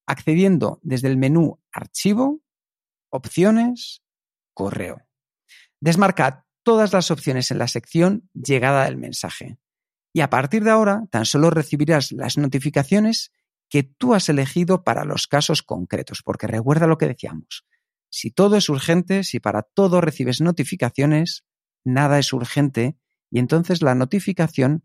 accediendo 0.06 0.78
desde 0.82 1.08
el 1.08 1.16
menú 1.16 1.60
Archivo, 1.72 2.40
Opciones, 3.10 4.02
Correo. 4.54 5.02
Desmarca 5.80 6.46
todas 6.62 6.92
las 6.92 7.10
opciones 7.10 7.50
en 7.50 7.58
la 7.58 7.68
sección 7.68 8.28
Llegada 8.32 8.84
del 8.84 8.96
mensaje. 8.96 9.58
Y 10.12 10.20
a 10.20 10.30
partir 10.30 10.64
de 10.64 10.70
ahora 10.70 11.04
tan 11.10 11.24
solo 11.24 11.50
recibirás 11.50 12.12
las 12.12 12.36
notificaciones 12.36 13.32
que 13.68 13.82
tú 13.82 14.14
has 14.14 14.28
elegido 14.28 14.84
para 14.84 15.04
los 15.04 15.26
casos 15.26 15.62
concretos, 15.62 16.22
porque 16.22 16.46
recuerda 16.46 16.86
lo 16.86 16.98
que 16.98 17.08
decíamos. 17.08 17.64
Si 18.10 18.30
todo 18.30 18.56
es 18.56 18.68
urgente, 18.68 19.24
si 19.24 19.40
para 19.40 19.62
todo 19.62 20.02
recibes 20.02 20.42
notificaciones, 20.42 21.44
nada 21.82 22.18
es 22.18 22.34
urgente 22.34 22.96
y 23.30 23.38
entonces 23.38 23.80
la 23.80 23.94
notificación 23.94 24.84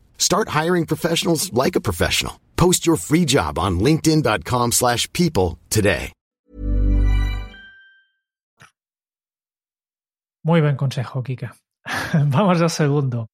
Start 0.21 0.49
hiring 0.49 0.85
professionals 0.85 1.51
like 1.51 1.75
a 1.75 1.81
professional. 1.81 2.39
Post 2.55 2.85
your 2.85 2.95
free 2.95 3.25
job 3.25 3.57
on 3.57 3.79
linkedin.com/people 3.79 5.57
today. 5.67 6.13
Muy 10.43 10.61
buen 10.61 10.75
consejo, 10.75 11.21
Kika. 11.23 11.55
Vamos 12.13 12.61
al 12.61 12.69
segundo. 12.69 13.27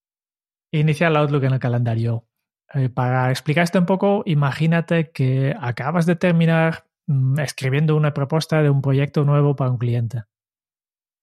Iniciar 0.74 1.12
el 1.12 1.18
Outlook 1.18 1.44
en 1.44 1.54
el 1.54 1.60
calendario. 1.60 2.26
Eh, 2.74 2.90
para 2.90 3.32
explicar 3.32 3.64
esto 3.64 3.80
un 3.80 3.86
poco, 3.86 4.24
imagínate 4.26 5.12
que 5.12 5.56
acabas 5.60 6.06
de 6.06 6.16
terminar 6.16 6.86
mm, 7.08 7.40
escribiendo 7.40 7.96
una 7.96 8.14
propuesta 8.14 8.62
de 8.62 8.70
un 8.70 8.82
proyecto 8.82 9.24
nuevo 9.24 9.56
para 9.56 9.72
un 9.72 9.78
cliente. 9.78 10.24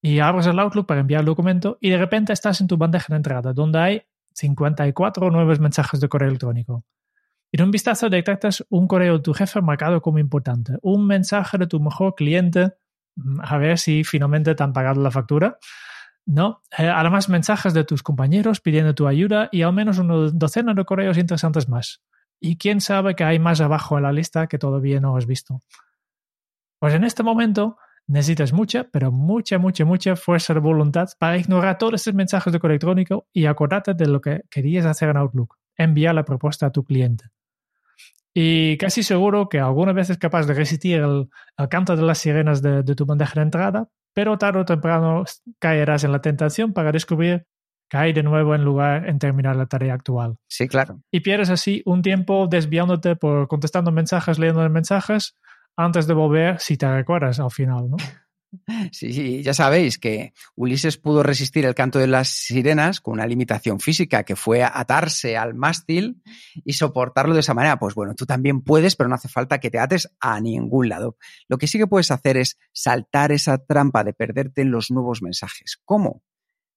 Y 0.01 0.19
abres 0.19 0.47
el 0.47 0.59
Outlook 0.59 0.87
para 0.87 1.01
enviar 1.01 1.19
el 1.19 1.27
documento 1.27 1.77
y 1.79 1.91
de 1.91 1.97
repente 1.97 2.33
estás 2.33 2.61
en 2.61 2.67
tu 2.67 2.77
bandeja 2.77 3.13
de 3.13 3.17
entrada 3.17 3.53
donde 3.53 3.79
hay 3.79 4.03
54 4.35 5.31
nuevos 5.31 5.59
mensajes 5.59 5.99
de 5.99 6.09
correo 6.09 6.29
electrónico. 6.29 6.85
En 7.51 7.63
un 7.63 7.71
vistazo 7.71 8.09
detectas 8.09 8.65
un 8.69 8.87
correo 8.87 9.13
de 9.13 9.23
tu 9.23 9.33
jefe 9.33 9.61
marcado 9.61 10.01
como 10.01 10.19
importante, 10.19 10.73
un 10.81 11.07
mensaje 11.07 11.57
de 11.57 11.67
tu 11.67 11.79
mejor 11.79 12.13
cliente, 12.15 12.73
mm, 13.15 13.39
a 13.41 13.57
ver 13.57 13.77
si 13.77 14.03
finalmente 14.03 14.53
te 14.55 14.63
han 14.63 14.73
pagado 14.73 15.01
la 15.01 15.11
factura. 15.11 15.57
No, 16.25 16.61
eh, 16.77 16.87
además 16.87 17.29
mensajes 17.29 17.73
de 17.73 17.83
tus 17.83 18.03
compañeros 18.03 18.59
pidiendo 18.59 18.93
tu 18.93 19.07
ayuda 19.07 19.47
y 19.51 19.61
al 19.61 19.73
menos 19.73 19.99
una 19.99 20.31
docena 20.33 20.73
de 20.73 20.83
correos 20.83 21.17
interesantes 21.17 21.69
más. 21.69 22.01
Y 22.41 22.57
quién 22.57 22.81
sabe 22.81 23.15
que 23.15 23.23
hay 23.23 23.39
más 23.39 23.61
abajo 23.61 23.97
en 23.97 24.03
la 24.03 24.11
lista 24.11 24.47
que 24.47 24.57
todavía 24.57 24.99
no 24.99 25.15
has 25.15 25.25
visto. 25.25 25.61
Pues 26.79 26.93
en 26.93 27.03
este 27.03 27.23
momento 27.23 27.77
Necesitas 28.07 28.53
mucha, 28.53 28.83
pero 28.91 29.11
mucha, 29.11 29.57
mucha, 29.57 29.83
mucha 29.83 30.15
fuerza 30.15 30.53
de 30.53 30.59
voluntad 30.59 31.09
para 31.17 31.37
ignorar 31.37 31.77
todos 31.77 31.95
estos 31.95 32.13
mensajes 32.13 32.53
de 32.53 32.59
correo 32.59 32.73
electrónico 32.73 33.27
y 33.33 33.45
acordarte 33.45 33.95
de 33.95 34.07
lo 34.07 34.21
que 34.21 34.41
querías 34.49 34.85
hacer 34.85 35.09
en 35.09 35.17
Outlook, 35.17 35.55
enviar 35.75 36.13
la 36.13 36.23
propuesta 36.23 36.67
a 36.67 36.71
tu 36.71 36.83
cliente. 36.83 37.25
Y 38.37 38.77
casi 38.77 39.01
seguro 39.01 39.47
que 39.47 39.59
alguna 39.59 39.93
vez 39.93 40.09
es 40.09 40.17
capaz 40.17 40.45
de 40.45 40.53
resistir 40.53 40.99
el, 40.99 41.29
canto 41.69 41.95
de 41.95 42.03
las 42.03 42.17
sirenas 42.17 42.61
de, 42.61 42.83
tu 42.83 43.05
bandeja 43.05 43.35
de 43.35 43.43
entrada, 43.43 43.89
pero 44.13 44.37
tarde 44.37 44.59
o 44.59 44.65
temprano 44.65 45.23
caerás 45.57 46.03
en 46.03 46.11
la 46.11 46.21
tentación 46.21 46.73
para 46.73 46.91
descubrir 46.91 47.47
que 47.89 47.97
hay 47.97 48.11
de 48.11 48.23
nuevo 48.23 48.53
en 48.53 48.65
lugar 48.65 49.07
en 49.07 49.19
terminar 49.19 49.55
la 49.55 49.67
tarea 49.67 49.93
actual. 49.93 50.35
Sí, 50.49 50.67
claro. 50.67 51.01
Y 51.11 51.21
pierdes 51.21 51.49
así 51.49 51.81
un 51.85 52.01
tiempo 52.01 52.47
desviándote 52.47 53.15
por 53.15 53.47
contestando 53.47 53.91
mensajes, 53.91 54.37
leyendo 54.37 54.69
mensajes, 54.69 55.37
antes 55.75 56.07
de 56.07 56.13
volver 56.13 56.59
si 56.59 56.77
te 56.77 56.91
recuerdas 56.91 57.39
al 57.39 57.51
final, 57.51 57.89
¿no? 57.89 57.97
Sí, 58.91 59.43
ya 59.43 59.53
sabéis 59.53 59.97
que 59.97 60.33
Ulises 60.55 60.97
pudo 60.97 61.23
resistir 61.23 61.65
el 61.65 61.75
canto 61.75 61.99
de 61.99 62.07
las 62.07 62.29
sirenas 62.29 63.01
con 63.01 63.15
una 63.15 63.27
limitación 63.27 63.79
física 63.79 64.23
que 64.23 64.35
fue 64.35 64.63
atarse 64.63 65.37
al 65.37 65.53
mástil 65.53 66.21
y 66.63 66.73
soportarlo 66.73 67.33
de 67.33 67.41
esa 67.41 67.53
manera. 67.53 67.77
Pues 67.77 67.95
bueno, 67.95 68.15
tú 68.15 68.25
también 68.25 68.61
puedes, 68.61 68.95
pero 68.95 69.09
no 69.09 69.15
hace 69.15 69.27
falta 69.27 69.59
que 69.59 69.71
te 69.71 69.79
ates 69.79 70.09
a 70.19 70.39
ningún 70.39 70.89
lado. 70.89 71.17
Lo 71.47 71.57
que 71.57 71.67
sí 71.67 71.77
que 71.77 71.87
puedes 71.87 72.11
hacer 72.11 72.37
es 72.37 72.57
saltar 72.71 73.31
esa 73.31 73.57
trampa 73.57 74.03
de 74.03 74.13
perderte 74.13 74.61
en 74.61 74.71
los 74.71 74.91
nuevos 74.91 75.21
mensajes. 75.21 75.79
¿Cómo? 75.83 76.23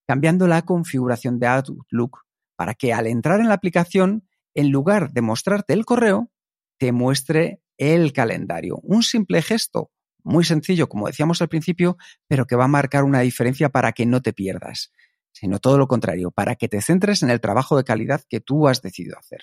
Cambiando 0.07 0.47
la 0.47 0.63
configuración 0.63 1.39
de 1.39 1.47
Outlook 1.47 2.25
para 2.57 2.75
que 2.75 2.93
al 2.93 3.07
entrar 3.07 3.41
en 3.41 3.49
la 3.49 3.55
aplicación, 3.55 4.27
en 4.55 4.71
lugar 4.71 5.13
de 5.13 5.23
mostrarte 5.23 5.75
el 5.75 5.85
correo, 5.85 6.31
te 6.79 6.93
muestre 6.93 7.61
el 7.79 8.13
calendario. 8.13 8.79
Un 8.83 9.03
simple 9.03 9.41
gesto 9.41 9.91
muy 10.25 10.45
sencillo, 10.45 10.89
como 10.89 11.07
decíamos 11.07 11.41
al 11.41 11.49
principio, 11.49 11.97
pero 12.27 12.47
que 12.47 12.57
va 12.57 12.65
a 12.65 12.69
marcar 12.69 13.05
una 13.05 13.21
diferencia 13.21 13.71
para 13.71 13.93
que 13.93 14.05
no 14.05 14.21
te 14.21 14.33
pierdas, 14.33 14.93
sino 15.33 15.59
todo 15.59 15.79
lo 15.79 15.89
contrario, 15.89 16.31
para 16.31 16.57
que 16.57 16.69
te 16.69 16.83
centres 16.83 17.23
en 17.23 17.31
el 17.31 17.41
trabajo 17.41 17.77
de 17.77 17.85
calidad 17.85 18.23
que 18.29 18.41
tú 18.41 18.69
has 18.69 18.83
decidido 18.83 19.19
hacer. 19.19 19.41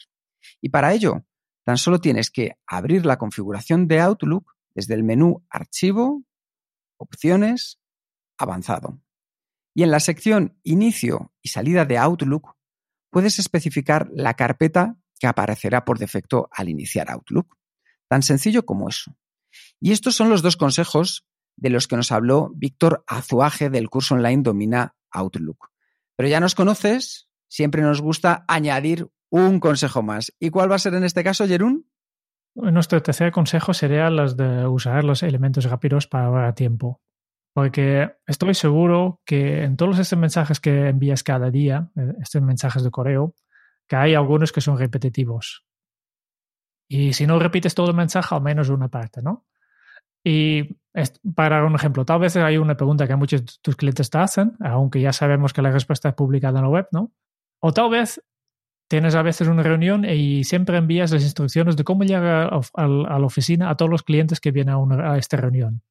Y 0.61 0.69
para 0.69 0.93
ello, 0.93 1.25
tan 1.63 1.77
solo 1.77 1.99
tienes 1.99 2.29
que 2.29 2.57
abrir 2.67 3.05
la 3.05 3.17
configuración 3.17 3.87
de 3.87 3.99
Outlook 3.99 4.53
desde 4.75 4.93
el 4.93 5.03
menú 5.03 5.43
Archivo, 5.49 6.23
Opciones, 6.97 7.79
Avanzado. 8.37 9.01
Y 9.73 9.83
en 9.83 9.91
la 9.91 9.99
sección 9.99 10.59
Inicio 10.63 11.33
y 11.41 11.49
salida 11.49 11.85
de 11.85 11.97
Outlook, 11.97 12.55
puedes 13.09 13.39
especificar 13.39 14.09
la 14.13 14.35
carpeta 14.35 14.97
que 15.19 15.27
aparecerá 15.27 15.85
por 15.85 15.97
defecto 15.97 16.49
al 16.51 16.69
iniciar 16.69 17.09
Outlook. 17.09 17.57
Tan 18.07 18.24
sencillo 18.24 18.65
como 18.65 18.89
eso. 18.89 19.15
Y 19.79 19.91
estos 19.91 20.15
son 20.15 20.29
los 20.29 20.41
dos 20.41 20.57
consejos 20.57 21.25
de 21.57 21.69
los 21.69 21.88
que 21.88 21.95
nos 21.95 22.12
habló 22.12 22.51
Víctor 22.55 23.03
Azuaje 23.07 23.69
del 23.69 23.89
curso 23.89 24.15
online 24.15 24.43
Domina 24.43 24.95
Outlook. 25.12 25.69
Pero 26.15 26.29
ya 26.29 26.39
nos 26.39 26.55
conoces, 26.55 27.29
siempre 27.47 27.81
nos 27.81 28.01
gusta 28.01 28.45
añadir 28.47 29.07
un 29.29 29.59
consejo 29.59 30.01
más. 30.01 30.33
¿Y 30.39 30.50
cuál 30.50 30.71
va 30.71 30.75
a 30.75 30.79
ser 30.79 30.93
en 30.93 31.03
este 31.03 31.24
caso, 31.24 31.47
Jerún? 31.47 31.89
Nuestro 32.55 33.01
tercer 33.01 33.31
consejo 33.31 33.74
sería 33.74 34.09
los 34.09 34.38
de 34.38 34.65
usar 34.65 35.03
los 35.03 35.24
elementos 35.24 35.65
rápidos 35.65 36.07
para 36.07 36.25
ahorrar 36.25 36.55
tiempo. 36.55 37.01
Porque 37.53 38.12
estoy 38.27 38.53
seguro 38.53 39.21
que 39.25 39.63
en 39.63 39.77
todos 39.77 40.00
estos 40.00 40.19
mensajes 40.19 40.59
que 40.59 40.88
envías 40.88 41.24
cada 41.24 41.51
día, 41.51 41.89
eh, 41.95 42.13
estos 42.21 42.41
mensajes 42.41 42.83
de 42.83 42.91
correo, 42.91 43.33
que 43.88 43.95
hay 43.95 44.13
algunos 44.13 44.51
que 44.51 44.62
son 44.62 44.77
repetitivos. 44.77 45.65
Y 46.87 47.13
si 47.13 47.25
no 47.25 47.39
repites 47.39 47.75
todo 47.75 47.89
el 47.89 47.95
mensaje, 47.95 48.35
al 48.35 48.41
menos 48.41 48.69
una 48.69 48.87
parte, 48.87 49.21
¿no? 49.21 49.45
Y 50.23 50.77
para 51.35 51.63
un 51.65 51.75
ejemplo, 51.75 52.03
tal 52.03 52.19
vez 52.19 52.35
hay 52.35 52.57
una 52.57 52.75
pregunta 52.75 53.07
que 53.07 53.15
muchos 53.15 53.45
de 53.45 53.51
tus 53.61 53.75
clientes 53.75 54.09
te 54.09 54.17
hacen, 54.17 54.53
aunque 54.59 54.99
ya 54.99 55.13
sabemos 55.13 55.53
que 55.53 55.61
la 55.61 55.71
respuesta 55.71 56.09
es 56.09 56.15
publicada 56.15 56.59
en 56.59 56.65
la 56.65 56.69
web, 56.69 56.87
¿no? 56.91 57.11
O 57.59 57.71
tal 57.73 57.91
vez 57.91 58.21
tienes 58.87 59.15
a 59.15 59.21
veces 59.21 59.47
una 59.47 59.63
reunión 59.63 60.05
y 60.05 60.43
siempre 60.43 60.77
envías 60.77 61.11
las 61.11 61.23
instrucciones 61.23 61.75
de 61.75 61.83
cómo 61.83 62.03
llegar 62.03 62.51
a, 62.73 62.87
la 62.87 63.25
oficina 63.25 63.69
a 63.69 63.77
todos 63.77 63.89
los 63.89 64.03
clientes 64.03 64.39
que 64.39 64.51
vienen 64.51 64.75
a, 64.99 65.17
esta 65.17 65.37
reunión. 65.37 65.81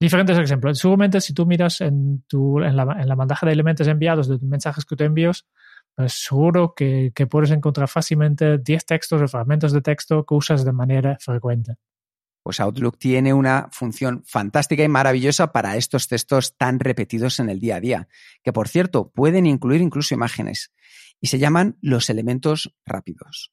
Diferentes 0.00 0.38
ejemplos. 0.38 0.78
Seguramente 0.78 1.20
si 1.20 1.34
tú 1.34 1.44
miras 1.44 1.80
en, 1.80 2.22
tu, 2.28 2.60
en, 2.60 2.76
la, 2.76 2.84
en 3.00 3.08
la 3.08 3.14
bandeja 3.16 3.44
de 3.46 3.52
elementos 3.52 3.88
enviados 3.88 4.28
de 4.28 4.38
mensajes 4.46 4.84
que 4.84 4.94
te 4.94 5.04
envíos, 5.04 5.44
pues 5.44 5.58
seguro 6.06 6.74
que, 6.74 7.12
que 7.14 7.26
puedes 7.26 7.50
encontrar 7.50 7.88
fácilmente 7.88 8.58
10 8.58 8.86
textos 8.86 9.20
o 9.20 9.28
fragmentos 9.28 9.72
de 9.72 9.80
texto 9.80 10.24
que 10.24 10.34
usas 10.34 10.64
de 10.64 10.72
manera 10.72 11.16
frecuente 11.20 11.76
pues 12.48 12.60
Outlook 12.60 12.96
tiene 12.96 13.34
una 13.34 13.68
función 13.72 14.22
fantástica 14.24 14.82
y 14.82 14.88
maravillosa 14.88 15.52
para 15.52 15.76
estos 15.76 16.08
textos 16.08 16.56
tan 16.56 16.80
repetidos 16.80 17.40
en 17.40 17.50
el 17.50 17.60
día 17.60 17.76
a 17.76 17.80
día, 17.80 18.08
que 18.42 18.54
por 18.54 18.68
cierto 18.68 19.10
pueden 19.10 19.44
incluir 19.44 19.82
incluso 19.82 20.14
imágenes, 20.14 20.72
y 21.20 21.26
se 21.26 21.38
llaman 21.38 21.76
los 21.82 22.08
elementos 22.08 22.74
rápidos. 22.86 23.52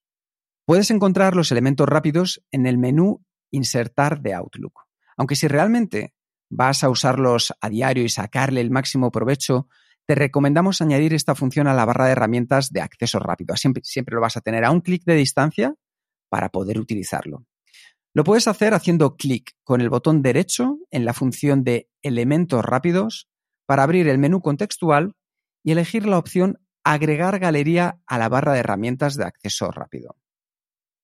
Puedes 0.63 0.91
encontrar 0.91 1.35
los 1.35 1.51
elementos 1.51 1.89
rápidos 1.89 2.41
en 2.51 2.65
el 2.67 2.77
menú 2.77 3.25
Insertar 3.51 4.21
de 4.21 4.33
Outlook. 4.33 4.85
Aunque 5.17 5.35
si 5.35 5.49
realmente 5.49 6.15
vas 6.49 6.81
a 6.85 6.89
usarlos 6.89 7.53
a 7.59 7.67
diario 7.67 8.05
y 8.05 8.09
sacarle 8.09 8.61
el 8.61 8.71
máximo 8.71 9.11
provecho, 9.11 9.67
te 10.07 10.15
recomendamos 10.15 10.81
añadir 10.81 11.13
esta 11.13 11.35
función 11.35 11.67
a 11.67 11.73
la 11.73 11.85
barra 11.85 12.05
de 12.05 12.11
herramientas 12.11 12.71
de 12.71 12.81
acceso 12.81 13.19
rápido. 13.19 13.55
Siempre, 13.55 13.83
siempre 13.83 14.15
lo 14.15 14.21
vas 14.21 14.37
a 14.37 14.41
tener 14.41 14.63
a 14.63 14.71
un 14.71 14.81
clic 14.81 15.03
de 15.03 15.15
distancia 15.15 15.75
para 16.29 16.49
poder 16.49 16.79
utilizarlo. 16.79 17.45
Lo 18.13 18.23
puedes 18.23 18.47
hacer 18.47 18.73
haciendo 18.73 19.15
clic 19.17 19.51
con 19.63 19.81
el 19.81 19.89
botón 19.89 20.21
derecho 20.21 20.77
en 20.91 21.05
la 21.05 21.13
función 21.13 21.63
de 21.63 21.89
elementos 22.01 22.63
rápidos 22.63 23.27
para 23.65 23.83
abrir 23.83 24.07
el 24.07 24.19
menú 24.19 24.41
contextual 24.41 25.13
y 25.63 25.71
elegir 25.71 26.05
la 26.05 26.17
opción 26.17 26.59
agregar 26.83 27.39
galería 27.39 27.99
a 28.05 28.17
la 28.17 28.29
barra 28.29 28.53
de 28.53 28.59
herramientas 28.59 29.15
de 29.15 29.25
acceso 29.25 29.71
rápido. 29.71 30.15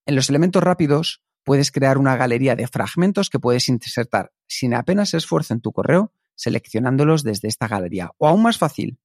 En 0.06 0.16
los 0.16 0.30
elementos 0.30 0.64
rápidos 0.64 1.24
puedes 1.44 1.72
crear 1.72 1.98
una 1.98 2.16
galería 2.16 2.56
de 2.56 2.68
fragmentos 2.68 3.30
que 3.30 3.40
puedes 3.40 3.68
insertar 3.68 4.32
sin 4.48 4.76
apenas 4.76 5.14
esfuerzo 5.14 5.54
en 5.54 5.62
tu 5.62 5.72
correo 5.72 6.14
seleccionándolos 6.36 7.24
desde 7.24 7.48
esta 7.48 7.68
galería. 7.68 8.12
O 8.18 8.28
aún 8.28 8.44
más 8.44 8.58
fácil, 8.58 9.00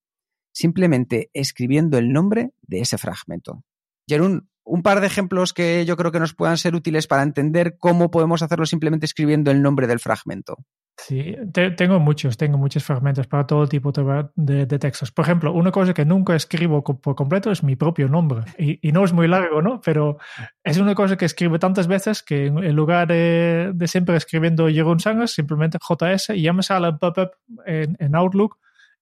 simplemente 0.52 1.30
escribiendo 1.32 1.98
el 1.98 2.12
nombre 2.12 2.52
de 2.62 2.80
ese 2.80 2.98
fragmento. 2.98 3.64
Jerún, 4.08 4.48
un 4.64 4.82
par 4.82 5.00
de 5.00 5.06
ejemplos 5.06 5.52
que 5.52 5.84
yo 5.84 5.96
creo 5.96 6.12
que 6.12 6.20
nos 6.20 6.34
puedan 6.34 6.58
ser 6.58 6.74
útiles 6.74 7.06
para 7.06 7.22
entender 7.22 7.76
cómo 7.78 8.10
podemos 8.10 8.42
hacerlo 8.42 8.66
simplemente 8.66 9.06
escribiendo 9.06 9.50
el 9.50 9.62
nombre 9.62 9.86
del 9.86 10.00
fragmento. 10.00 10.56
Sí, 10.98 11.36
tengo 11.52 12.00
muchos, 12.00 12.38
tengo 12.38 12.56
muchos 12.56 12.82
fragmentos 12.82 13.26
para 13.26 13.46
todo 13.46 13.66
tipo 13.68 13.92
de, 13.92 14.66
textos. 14.66 15.12
Por 15.12 15.26
ejemplo, 15.26 15.52
una 15.52 15.70
cosa 15.70 15.92
que 15.92 16.06
nunca 16.06 16.34
escribo 16.34 16.82
por 16.82 17.14
completo 17.14 17.50
es 17.50 17.62
mi 17.62 17.76
propio 17.76 18.08
nombre. 18.08 18.42
Y, 18.58 18.92
no 18.92 19.04
es 19.04 19.12
muy 19.12 19.28
largo, 19.28 19.60
¿no? 19.60 19.80
Pero 19.84 20.16
es 20.64 20.78
una 20.78 20.94
cosa 20.94 21.16
que 21.16 21.26
escribo 21.26 21.58
tantas 21.58 21.86
veces 21.86 22.22
que 22.22 22.46
en, 22.46 22.74
lugar 22.74 23.08
de, 23.08 23.74
siempre 23.86 24.16
escribiendo 24.16 24.68
Jeroen 24.68 24.98
Sangers, 24.98 25.32
simplemente 25.32 25.78
JS 25.78 26.30
y 26.30 26.42
ya 26.42 26.54
me 26.54 26.62
sale 26.62 26.88
el 26.88 26.98
pop-up 26.98 27.32
en 27.66 28.14
Outlook 28.14 28.58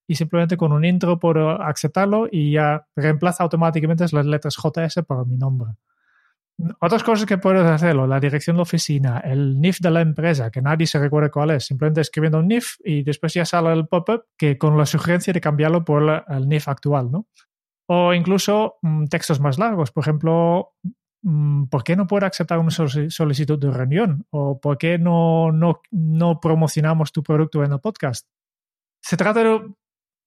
y 0.06 0.16
simplemente 0.16 0.56
con 0.56 0.72
un 0.72 0.84
intro 0.84 1.18
por 1.18 1.38
aceptarlo 1.38 2.28
y 2.30 2.52
ya 2.52 2.86
reemplaza 2.94 3.44
automáticamente 3.44 4.04
las 4.12 4.26
letras 4.26 4.56
JS 4.56 5.04
para 5.06 5.24
mi 5.24 5.36
nombre. 5.36 5.72
Otras 6.80 7.02
cosas 7.02 7.26
que 7.26 7.38
puedes 7.38 7.64
hacerlo, 7.64 8.06
la 8.06 8.20
dirección 8.20 8.56
de 8.56 8.62
oficina, 8.62 9.18
el 9.18 9.60
NIF 9.60 9.80
de 9.80 9.90
la 9.90 10.00
empresa, 10.00 10.50
que 10.50 10.62
nadie 10.62 10.86
se 10.86 11.00
recuerda 11.00 11.30
cuál 11.30 11.50
es, 11.50 11.66
simplemente 11.66 12.00
escribiendo 12.00 12.38
un 12.38 12.46
NIF 12.46 12.76
y 12.84 13.02
después 13.02 13.34
ya 13.34 13.44
sale 13.44 13.72
el 13.72 13.88
pop-up 13.88 14.26
que 14.38 14.56
con 14.56 14.78
la 14.78 14.86
sugerencia 14.86 15.32
de 15.32 15.40
cambiarlo 15.40 15.84
por 15.84 16.24
el 16.28 16.48
NIF 16.48 16.68
actual, 16.68 17.10
¿no? 17.10 17.26
O 17.88 18.14
incluso 18.14 18.76
mm, 18.82 19.06
textos 19.06 19.40
más 19.40 19.58
largos, 19.58 19.90
por 19.90 20.04
ejemplo, 20.04 20.74
mm, 21.22 21.64
¿por 21.64 21.82
qué 21.82 21.96
no 21.96 22.06
puedo 22.06 22.24
aceptar 22.24 22.58
una 22.58 22.70
solicitud 22.70 23.58
de 23.58 23.70
reunión? 23.70 24.24
¿O 24.30 24.60
por 24.60 24.78
qué 24.78 24.96
no, 24.96 25.50
no, 25.50 25.80
no 25.90 26.40
promocionamos 26.40 27.12
tu 27.12 27.22
producto 27.22 27.64
en 27.64 27.72
el 27.72 27.80
podcast? 27.80 28.28
Se 29.02 29.16
trata 29.16 29.42
de 29.42 29.60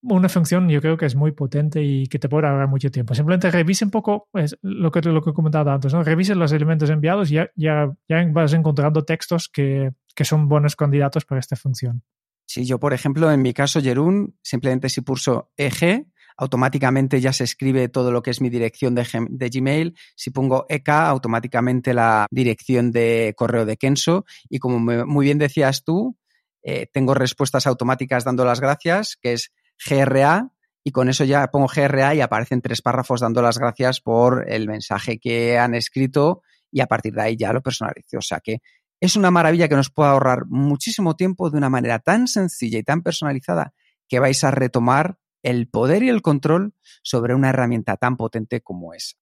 una 0.09 0.29
función 0.29 0.69
yo 0.69 0.81
creo 0.81 0.97
que 0.97 1.05
es 1.05 1.15
muy 1.15 1.31
potente 1.31 1.81
y 1.83 2.07
que 2.07 2.19
te 2.19 2.29
puede 2.29 2.47
ahorrar 2.47 2.67
mucho 2.67 2.91
tiempo. 2.91 3.13
Simplemente 3.13 3.51
revise 3.51 3.85
un 3.85 3.91
poco 3.91 4.29
es 4.33 4.57
lo, 4.61 4.91
que, 4.91 5.01
lo 5.01 5.21
que 5.21 5.29
he 5.29 5.33
comentado 5.33 5.71
antes, 5.71 5.93
¿no? 5.93 6.03
revise 6.03 6.35
los 6.35 6.51
elementos 6.51 6.89
enviados 6.89 7.31
y 7.31 7.35
ya, 7.35 7.49
ya, 7.55 7.89
vas 8.31 8.53
encontrando 8.53 9.03
textos 9.03 9.49
que, 9.49 9.91
que, 10.15 10.25
son 10.25 10.47
buenos 10.47 10.75
candidatos 10.75 11.25
para 11.25 11.39
esta 11.39 11.55
función. 11.55 12.03
Sí, 12.45 12.65
yo 12.65 12.79
por 12.79 12.93
ejemplo, 12.93 13.31
en 13.31 13.41
mi 13.41 13.53
caso, 13.53 13.81
Jerún, 13.81 14.37
simplemente 14.41 14.89
si 14.89 15.01
pulso 15.01 15.51
EG, 15.57 16.07
automáticamente 16.37 17.19
ya 17.19 17.33
se 17.33 17.43
escribe 17.43 17.89
todo 17.89 18.11
lo 18.11 18.21
que 18.21 18.31
es 18.31 18.41
mi 18.41 18.49
dirección 18.49 18.95
de, 18.95 19.05
de, 19.29 19.49
Gmail. 19.49 19.95
Si 20.15 20.29
pongo 20.29 20.65
EK, 20.69 20.89
automáticamente 20.89 21.93
la 21.93 22.27
dirección 22.29 22.91
de 22.91 23.33
correo 23.35 23.65
de 23.65 23.75
Kenso. 23.75 24.25
Y 24.47 24.59
como 24.59 24.79
muy 24.79 25.25
bien 25.25 25.39
decías 25.39 25.83
tú, 25.83 26.15
eh, 26.61 26.87
tengo 26.93 27.13
respuestas 27.13 27.65
automáticas 27.65 28.23
dando 28.23 28.45
las 28.45 28.61
gracias, 28.61 29.17
que 29.19 29.33
es 29.33 29.51
GRA 29.85 30.51
y 30.83 30.91
con 30.91 31.09
eso 31.09 31.23
ya 31.23 31.47
pongo 31.47 31.67
GRA 31.67 32.15
y 32.15 32.21
aparecen 32.21 32.61
tres 32.61 32.81
párrafos 32.81 33.21
dando 33.21 33.41
las 33.41 33.57
gracias 33.57 33.99
por 34.01 34.49
el 34.49 34.67
mensaje 34.67 35.19
que 35.19 35.57
han 35.57 35.75
escrito 35.75 36.41
y 36.71 36.81
a 36.81 36.87
partir 36.87 37.13
de 37.13 37.21
ahí 37.21 37.37
ya 37.37 37.53
lo 37.53 37.61
personalizo. 37.61 38.17
O 38.17 38.21
sea 38.21 38.39
que 38.39 38.61
es 38.99 39.15
una 39.15 39.31
maravilla 39.31 39.67
que 39.67 39.75
nos 39.75 39.89
pueda 39.89 40.11
ahorrar 40.11 40.45
muchísimo 40.47 41.15
tiempo 41.15 41.49
de 41.49 41.57
una 41.57 41.69
manera 41.69 41.99
tan 41.99 42.27
sencilla 42.27 42.79
y 42.79 42.83
tan 42.83 43.03
personalizada 43.03 43.73
que 44.07 44.19
vais 44.19 44.43
a 44.43 44.51
retomar 44.51 45.19
el 45.43 45.67
poder 45.67 46.03
y 46.03 46.09
el 46.09 46.21
control 46.21 46.73
sobre 47.03 47.35
una 47.35 47.49
herramienta 47.49 47.97
tan 47.97 48.17
potente 48.17 48.61
como 48.61 48.93
es. 48.93 49.17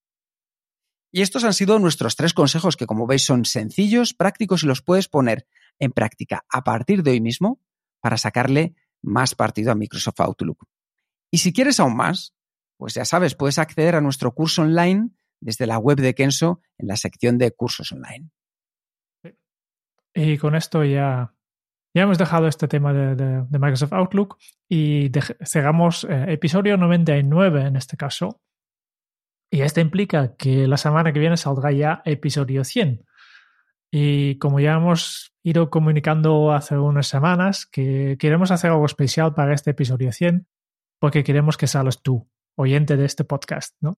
Y 1.11 1.21
estos 1.21 1.43
han 1.43 1.53
sido 1.53 1.79
nuestros 1.79 2.15
tres 2.15 2.33
consejos 2.33 2.77
que 2.77 2.85
como 2.85 3.07
veis 3.07 3.23
son 3.23 3.45
sencillos, 3.45 4.13
prácticos 4.13 4.63
y 4.63 4.67
los 4.67 4.81
puedes 4.81 5.07
poner 5.07 5.47
en 5.79 5.91
práctica 5.91 6.45
a 6.49 6.63
partir 6.63 7.03
de 7.03 7.11
hoy 7.11 7.21
mismo 7.21 7.59
para 8.01 8.17
sacarle 8.17 8.75
más 9.05 9.35
partido 9.35 9.71
a 9.71 9.75
Microsoft 9.75 10.19
Outlook. 10.19 10.65
Y 11.31 11.37
si 11.37 11.53
quieres 11.53 11.79
aún 11.79 11.95
más, 11.95 12.33
pues 12.77 12.93
ya 12.95 13.05
sabes, 13.05 13.35
puedes 13.35 13.59
acceder 13.59 13.95
a 13.95 14.01
nuestro 14.01 14.33
curso 14.33 14.63
online 14.63 15.11
desde 15.39 15.67
la 15.67 15.77
web 15.77 15.97
de 15.97 16.15
Kenso 16.15 16.61
en 16.77 16.87
la 16.87 16.97
sección 16.97 17.37
de 17.37 17.51
cursos 17.51 17.91
online. 17.91 18.29
Y 20.13 20.37
con 20.37 20.55
esto 20.55 20.83
ya, 20.83 21.33
Ya 21.93 22.03
hemos 22.03 22.17
dejado 22.17 22.47
este 22.47 22.67
tema 22.67 22.93
de, 22.93 23.45
Microsoft 23.51 23.93
Outlook 23.93 24.37
y 24.67 25.11
cerramos 25.45 26.05
eh, 26.05 26.25
episodio 26.33 26.77
99 26.77 27.67
en 27.67 27.75
este 27.75 27.95
caso. 27.95 28.41
Y 29.51 29.61
esto 29.61 29.79
implica 29.79 30.35
que 30.35 30.67
la 30.67 30.77
semana 30.77 31.13
que 31.13 31.19
viene 31.19 31.37
saldrá 31.37 31.71
ya 31.71 32.01
episodio 32.05 32.63
100. 32.63 33.05
Y 33.97 34.37
como 34.39 34.59
ya 34.59 34.73
hemos 34.73 35.33
ido 35.41 35.69
comunicando 35.69 36.51
hace 36.51 36.77
unas 36.77 37.07
semanas, 37.07 37.65
que 37.65 38.17
queremos 38.19 38.51
hacer 38.51 38.71
algo 38.71 38.85
especial 38.85 39.33
para 39.33 39.53
este 39.53 39.71
episodio 39.71 40.11
100, 40.11 40.49
porque 40.99 41.23
queremos 41.23 41.55
que 41.55 41.65
salgas 41.65 42.03
tú, 42.03 42.29
oyente 42.57 42.97
de 42.97 43.05
este 43.05 43.23
podcast, 43.23 43.73
¿no? 43.79 43.97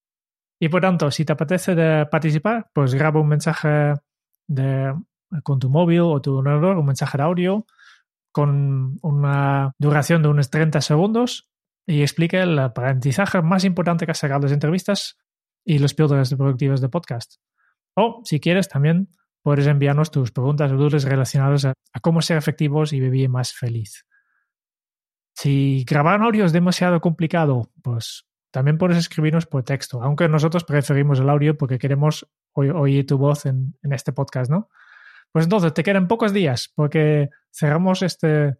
Y 0.61 0.69
por 0.69 0.81
tanto, 0.81 1.09
si 1.09 1.25
te 1.25 1.33
apetece 1.33 2.05
participar, 2.11 2.69
pues 2.75 2.93
graba 2.93 3.19
un 3.19 3.27
mensaje 3.27 3.95
con 5.41 5.57
tu 5.57 5.67
móvil 5.71 6.01
o 6.01 6.21
tu 6.21 6.35
ordenador, 6.35 6.77
un 6.77 6.85
mensaje 6.85 7.17
de 7.17 7.23
audio 7.23 7.65
con 8.31 8.99
una 9.01 9.71
duración 9.79 10.21
de 10.21 10.29
unos 10.29 10.51
30 10.51 10.79
segundos 10.81 11.49
y 11.87 12.03
explique 12.03 12.39
el 12.39 12.59
aprendizaje 12.59 13.41
más 13.41 13.63
importante 13.63 14.05
que 14.05 14.11
has 14.11 14.19
sacado 14.19 14.41
las 14.41 14.51
entrevistas 14.51 15.17
y 15.65 15.79
los 15.79 15.95
píldoras 15.95 16.31
productivas 16.35 16.81
de 16.81 16.89
podcast. 16.89 17.37
O, 17.95 18.21
si 18.25 18.39
quieres, 18.39 18.69
también 18.69 19.09
puedes 19.47 19.67
enviarnos 19.67 20.11
tus 20.11 20.33
preguntas 20.33 20.69
o 20.73 20.75
dudas 20.75 21.05
relacionadas 21.05 21.63
a, 21.63 21.73
cómo 22.01 22.21
ser 22.21 22.35
efectivos 22.35 22.91
y 22.91 22.99
vivir 22.99 23.29
más 23.29 23.53
feliz. 23.53 24.05
Si 25.37 25.85
grabar 25.89 26.21
audio 26.21 26.43
es 26.43 26.51
demasiado 26.51 26.99
complicado, 26.99 27.71
pues 27.81 28.27
también 28.51 28.77
puedes 28.77 28.97
escribirnos 28.97 29.45
por 29.45 29.63
texto, 29.63 30.03
aunque 30.03 30.27
nosotros 30.27 30.65
preferimos 30.65 31.21
el 31.21 31.29
audio 31.29 31.57
porque 31.57 31.79
queremos 31.79 32.27
oír 32.55 33.07
tu 33.07 33.17
voz 33.17 33.45
en, 33.45 33.73
este 33.83 34.11
podcast, 34.11 34.51
¿no? 34.51 34.67
Pues 35.31 35.45
entonces 35.45 35.73
te 35.73 35.81
quedan 35.81 36.09
pocos 36.09 36.33
días 36.33 36.69
porque 36.75 37.29
cerramos 37.49 38.01
este, 38.01 38.57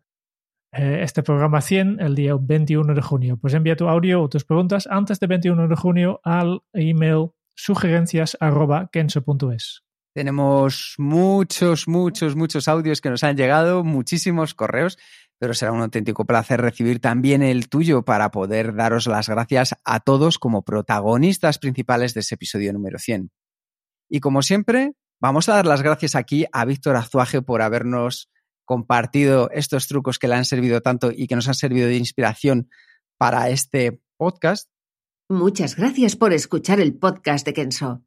eh, 0.72 1.00
este 1.02 1.22
programa 1.22 1.60
100 1.60 2.00
el 2.00 2.16
día 2.16 2.34
21 2.40 2.94
de 2.94 3.02
junio. 3.02 3.36
Pues 3.36 3.54
envía 3.54 3.76
tu 3.76 3.90
audio 3.90 4.22
o 4.22 4.30
tus 4.30 4.46
preguntas 4.46 4.88
antes 4.90 5.20
del 5.20 5.28
21 5.28 5.68
de 5.68 5.76
junio 5.76 6.22
al 6.24 6.62
email 6.72 7.32
sugerencias.kenso.es. 7.56 9.87
Tenemos 10.18 10.96
muchos, 10.98 11.88
muchos, 11.88 12.36
muchos 12.36 12.68
audios 12.68 13.02
que 13.02 13.12
nos 13.12 13.24
han 13.24 13.38
llegado, 13.38 13.84
muchísimos 13.84 14.56
correos, 14.56 14.98
pero 15.38 15.54
será 15.54 15.72
un 15.72 15.82
auténtico 15.82 16.26
placer 16.26 16.60
recibir 16.60 17.00
también 17.00 17.44
el 17.44 17.70
tuyo 17.70 18.04
para 18.04 18.32
poder 18.32 18.74
daros 18.74 19.06
las 19.06 19.30
gracias 19.30 19.76
a 19.84 20.00
todos 20.00 20.40
como 20.40 20.64
protagonistas 20.64 21.60
principales 21.60 22.16
de 22.16 22.22
ese 22.22 22.34
episodio 22.34 22.74
número 22.74 22.98
100. 22.98 23.30
Y 24.10 24.20
como 24.20 24.42
siempre, 24.42 24.96
Vamos 25.20 25.50
a 25.50 25.56
dar 25.56 25.66
las 25.66 25.82
gracias 25.82 26.14
aquí 26.16 26.46
a 26.52 26.64
Víctor 26.66 26.96
Azuaje 26.96 27.42
por 27.42 27.64
habernos 27.64 28.30
compartido 28.66 29.50
estos 29.52 29.88
trucos 29.88 30.20
que 30.20 30.28
le 30.28 30.36
han 30.36 30.46
servido 30.46 30.82
tanto 30.82 31.12
y 31.12 31.26
que 31.26 31.36
nos 31.36 31.48
han 31.48 31.56
servido 31.56 31.88
de 31.88 31.98
inspiración 31.98 32.70
para 33.18 33.50
este 33.50 34.00
podcast. 34.18 34.70
Muchas 35.28 35.76
gracias 35.76 36.16
por 36.16 36.34
escuchar 36.34 36.80
el 36.80 36.94
podcast 36.94 37.46
de 37.48 37.54
Kenso. 37.54 38.07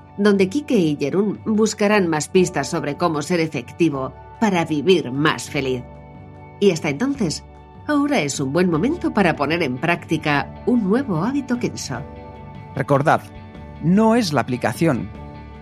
donde 0.17 0.49
Kike 0.49 0.75
y 0.75 0.97
Jerún 0.97 1.39
buscarán 1.45 2.07
más 2.07 2.27
pistas 2.27 2.69
sobre 2.69 2.97
cómo 2.97 3.21
ser 3.21 3.39
efectivo 3.39 4.13
para 4.39 4.65
vivir 4.65 5.11
más 5.11 5.49
feliz. 5.49 5.83
Y 6.59 6.71
hasta 6.71 6.89
entonces, 6.89 7.43
ahora 7.87 8.19
es 8.21 8.39
un 8.39 8.53
buen 8.53 8.69
momento 8.69 9.13
para 9.13 9.35
poner 9.35 9.63
en 9.63 9.77
práctica 9.77 10.63
un 10.65 10.83
nuevo 10.83 11.23
hábito 11.23 11.59
Kenso. 11.59 12.01
Recordad, 12.75 13.21
no 13.83 14.15
es 14.15 14.33
la 14.33 14.41
aplicación, 14.41 15.09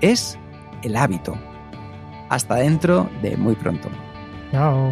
es 0.02 0.38
el 0.84 0.96
hábito. 0.96 1.38
Hasta 2.30 2.56
dentro 2.56 3.10
de 3.22 3.38
muy 3.38 3.56
pronto. 3.56 3.90
Chao. 4.52 4.92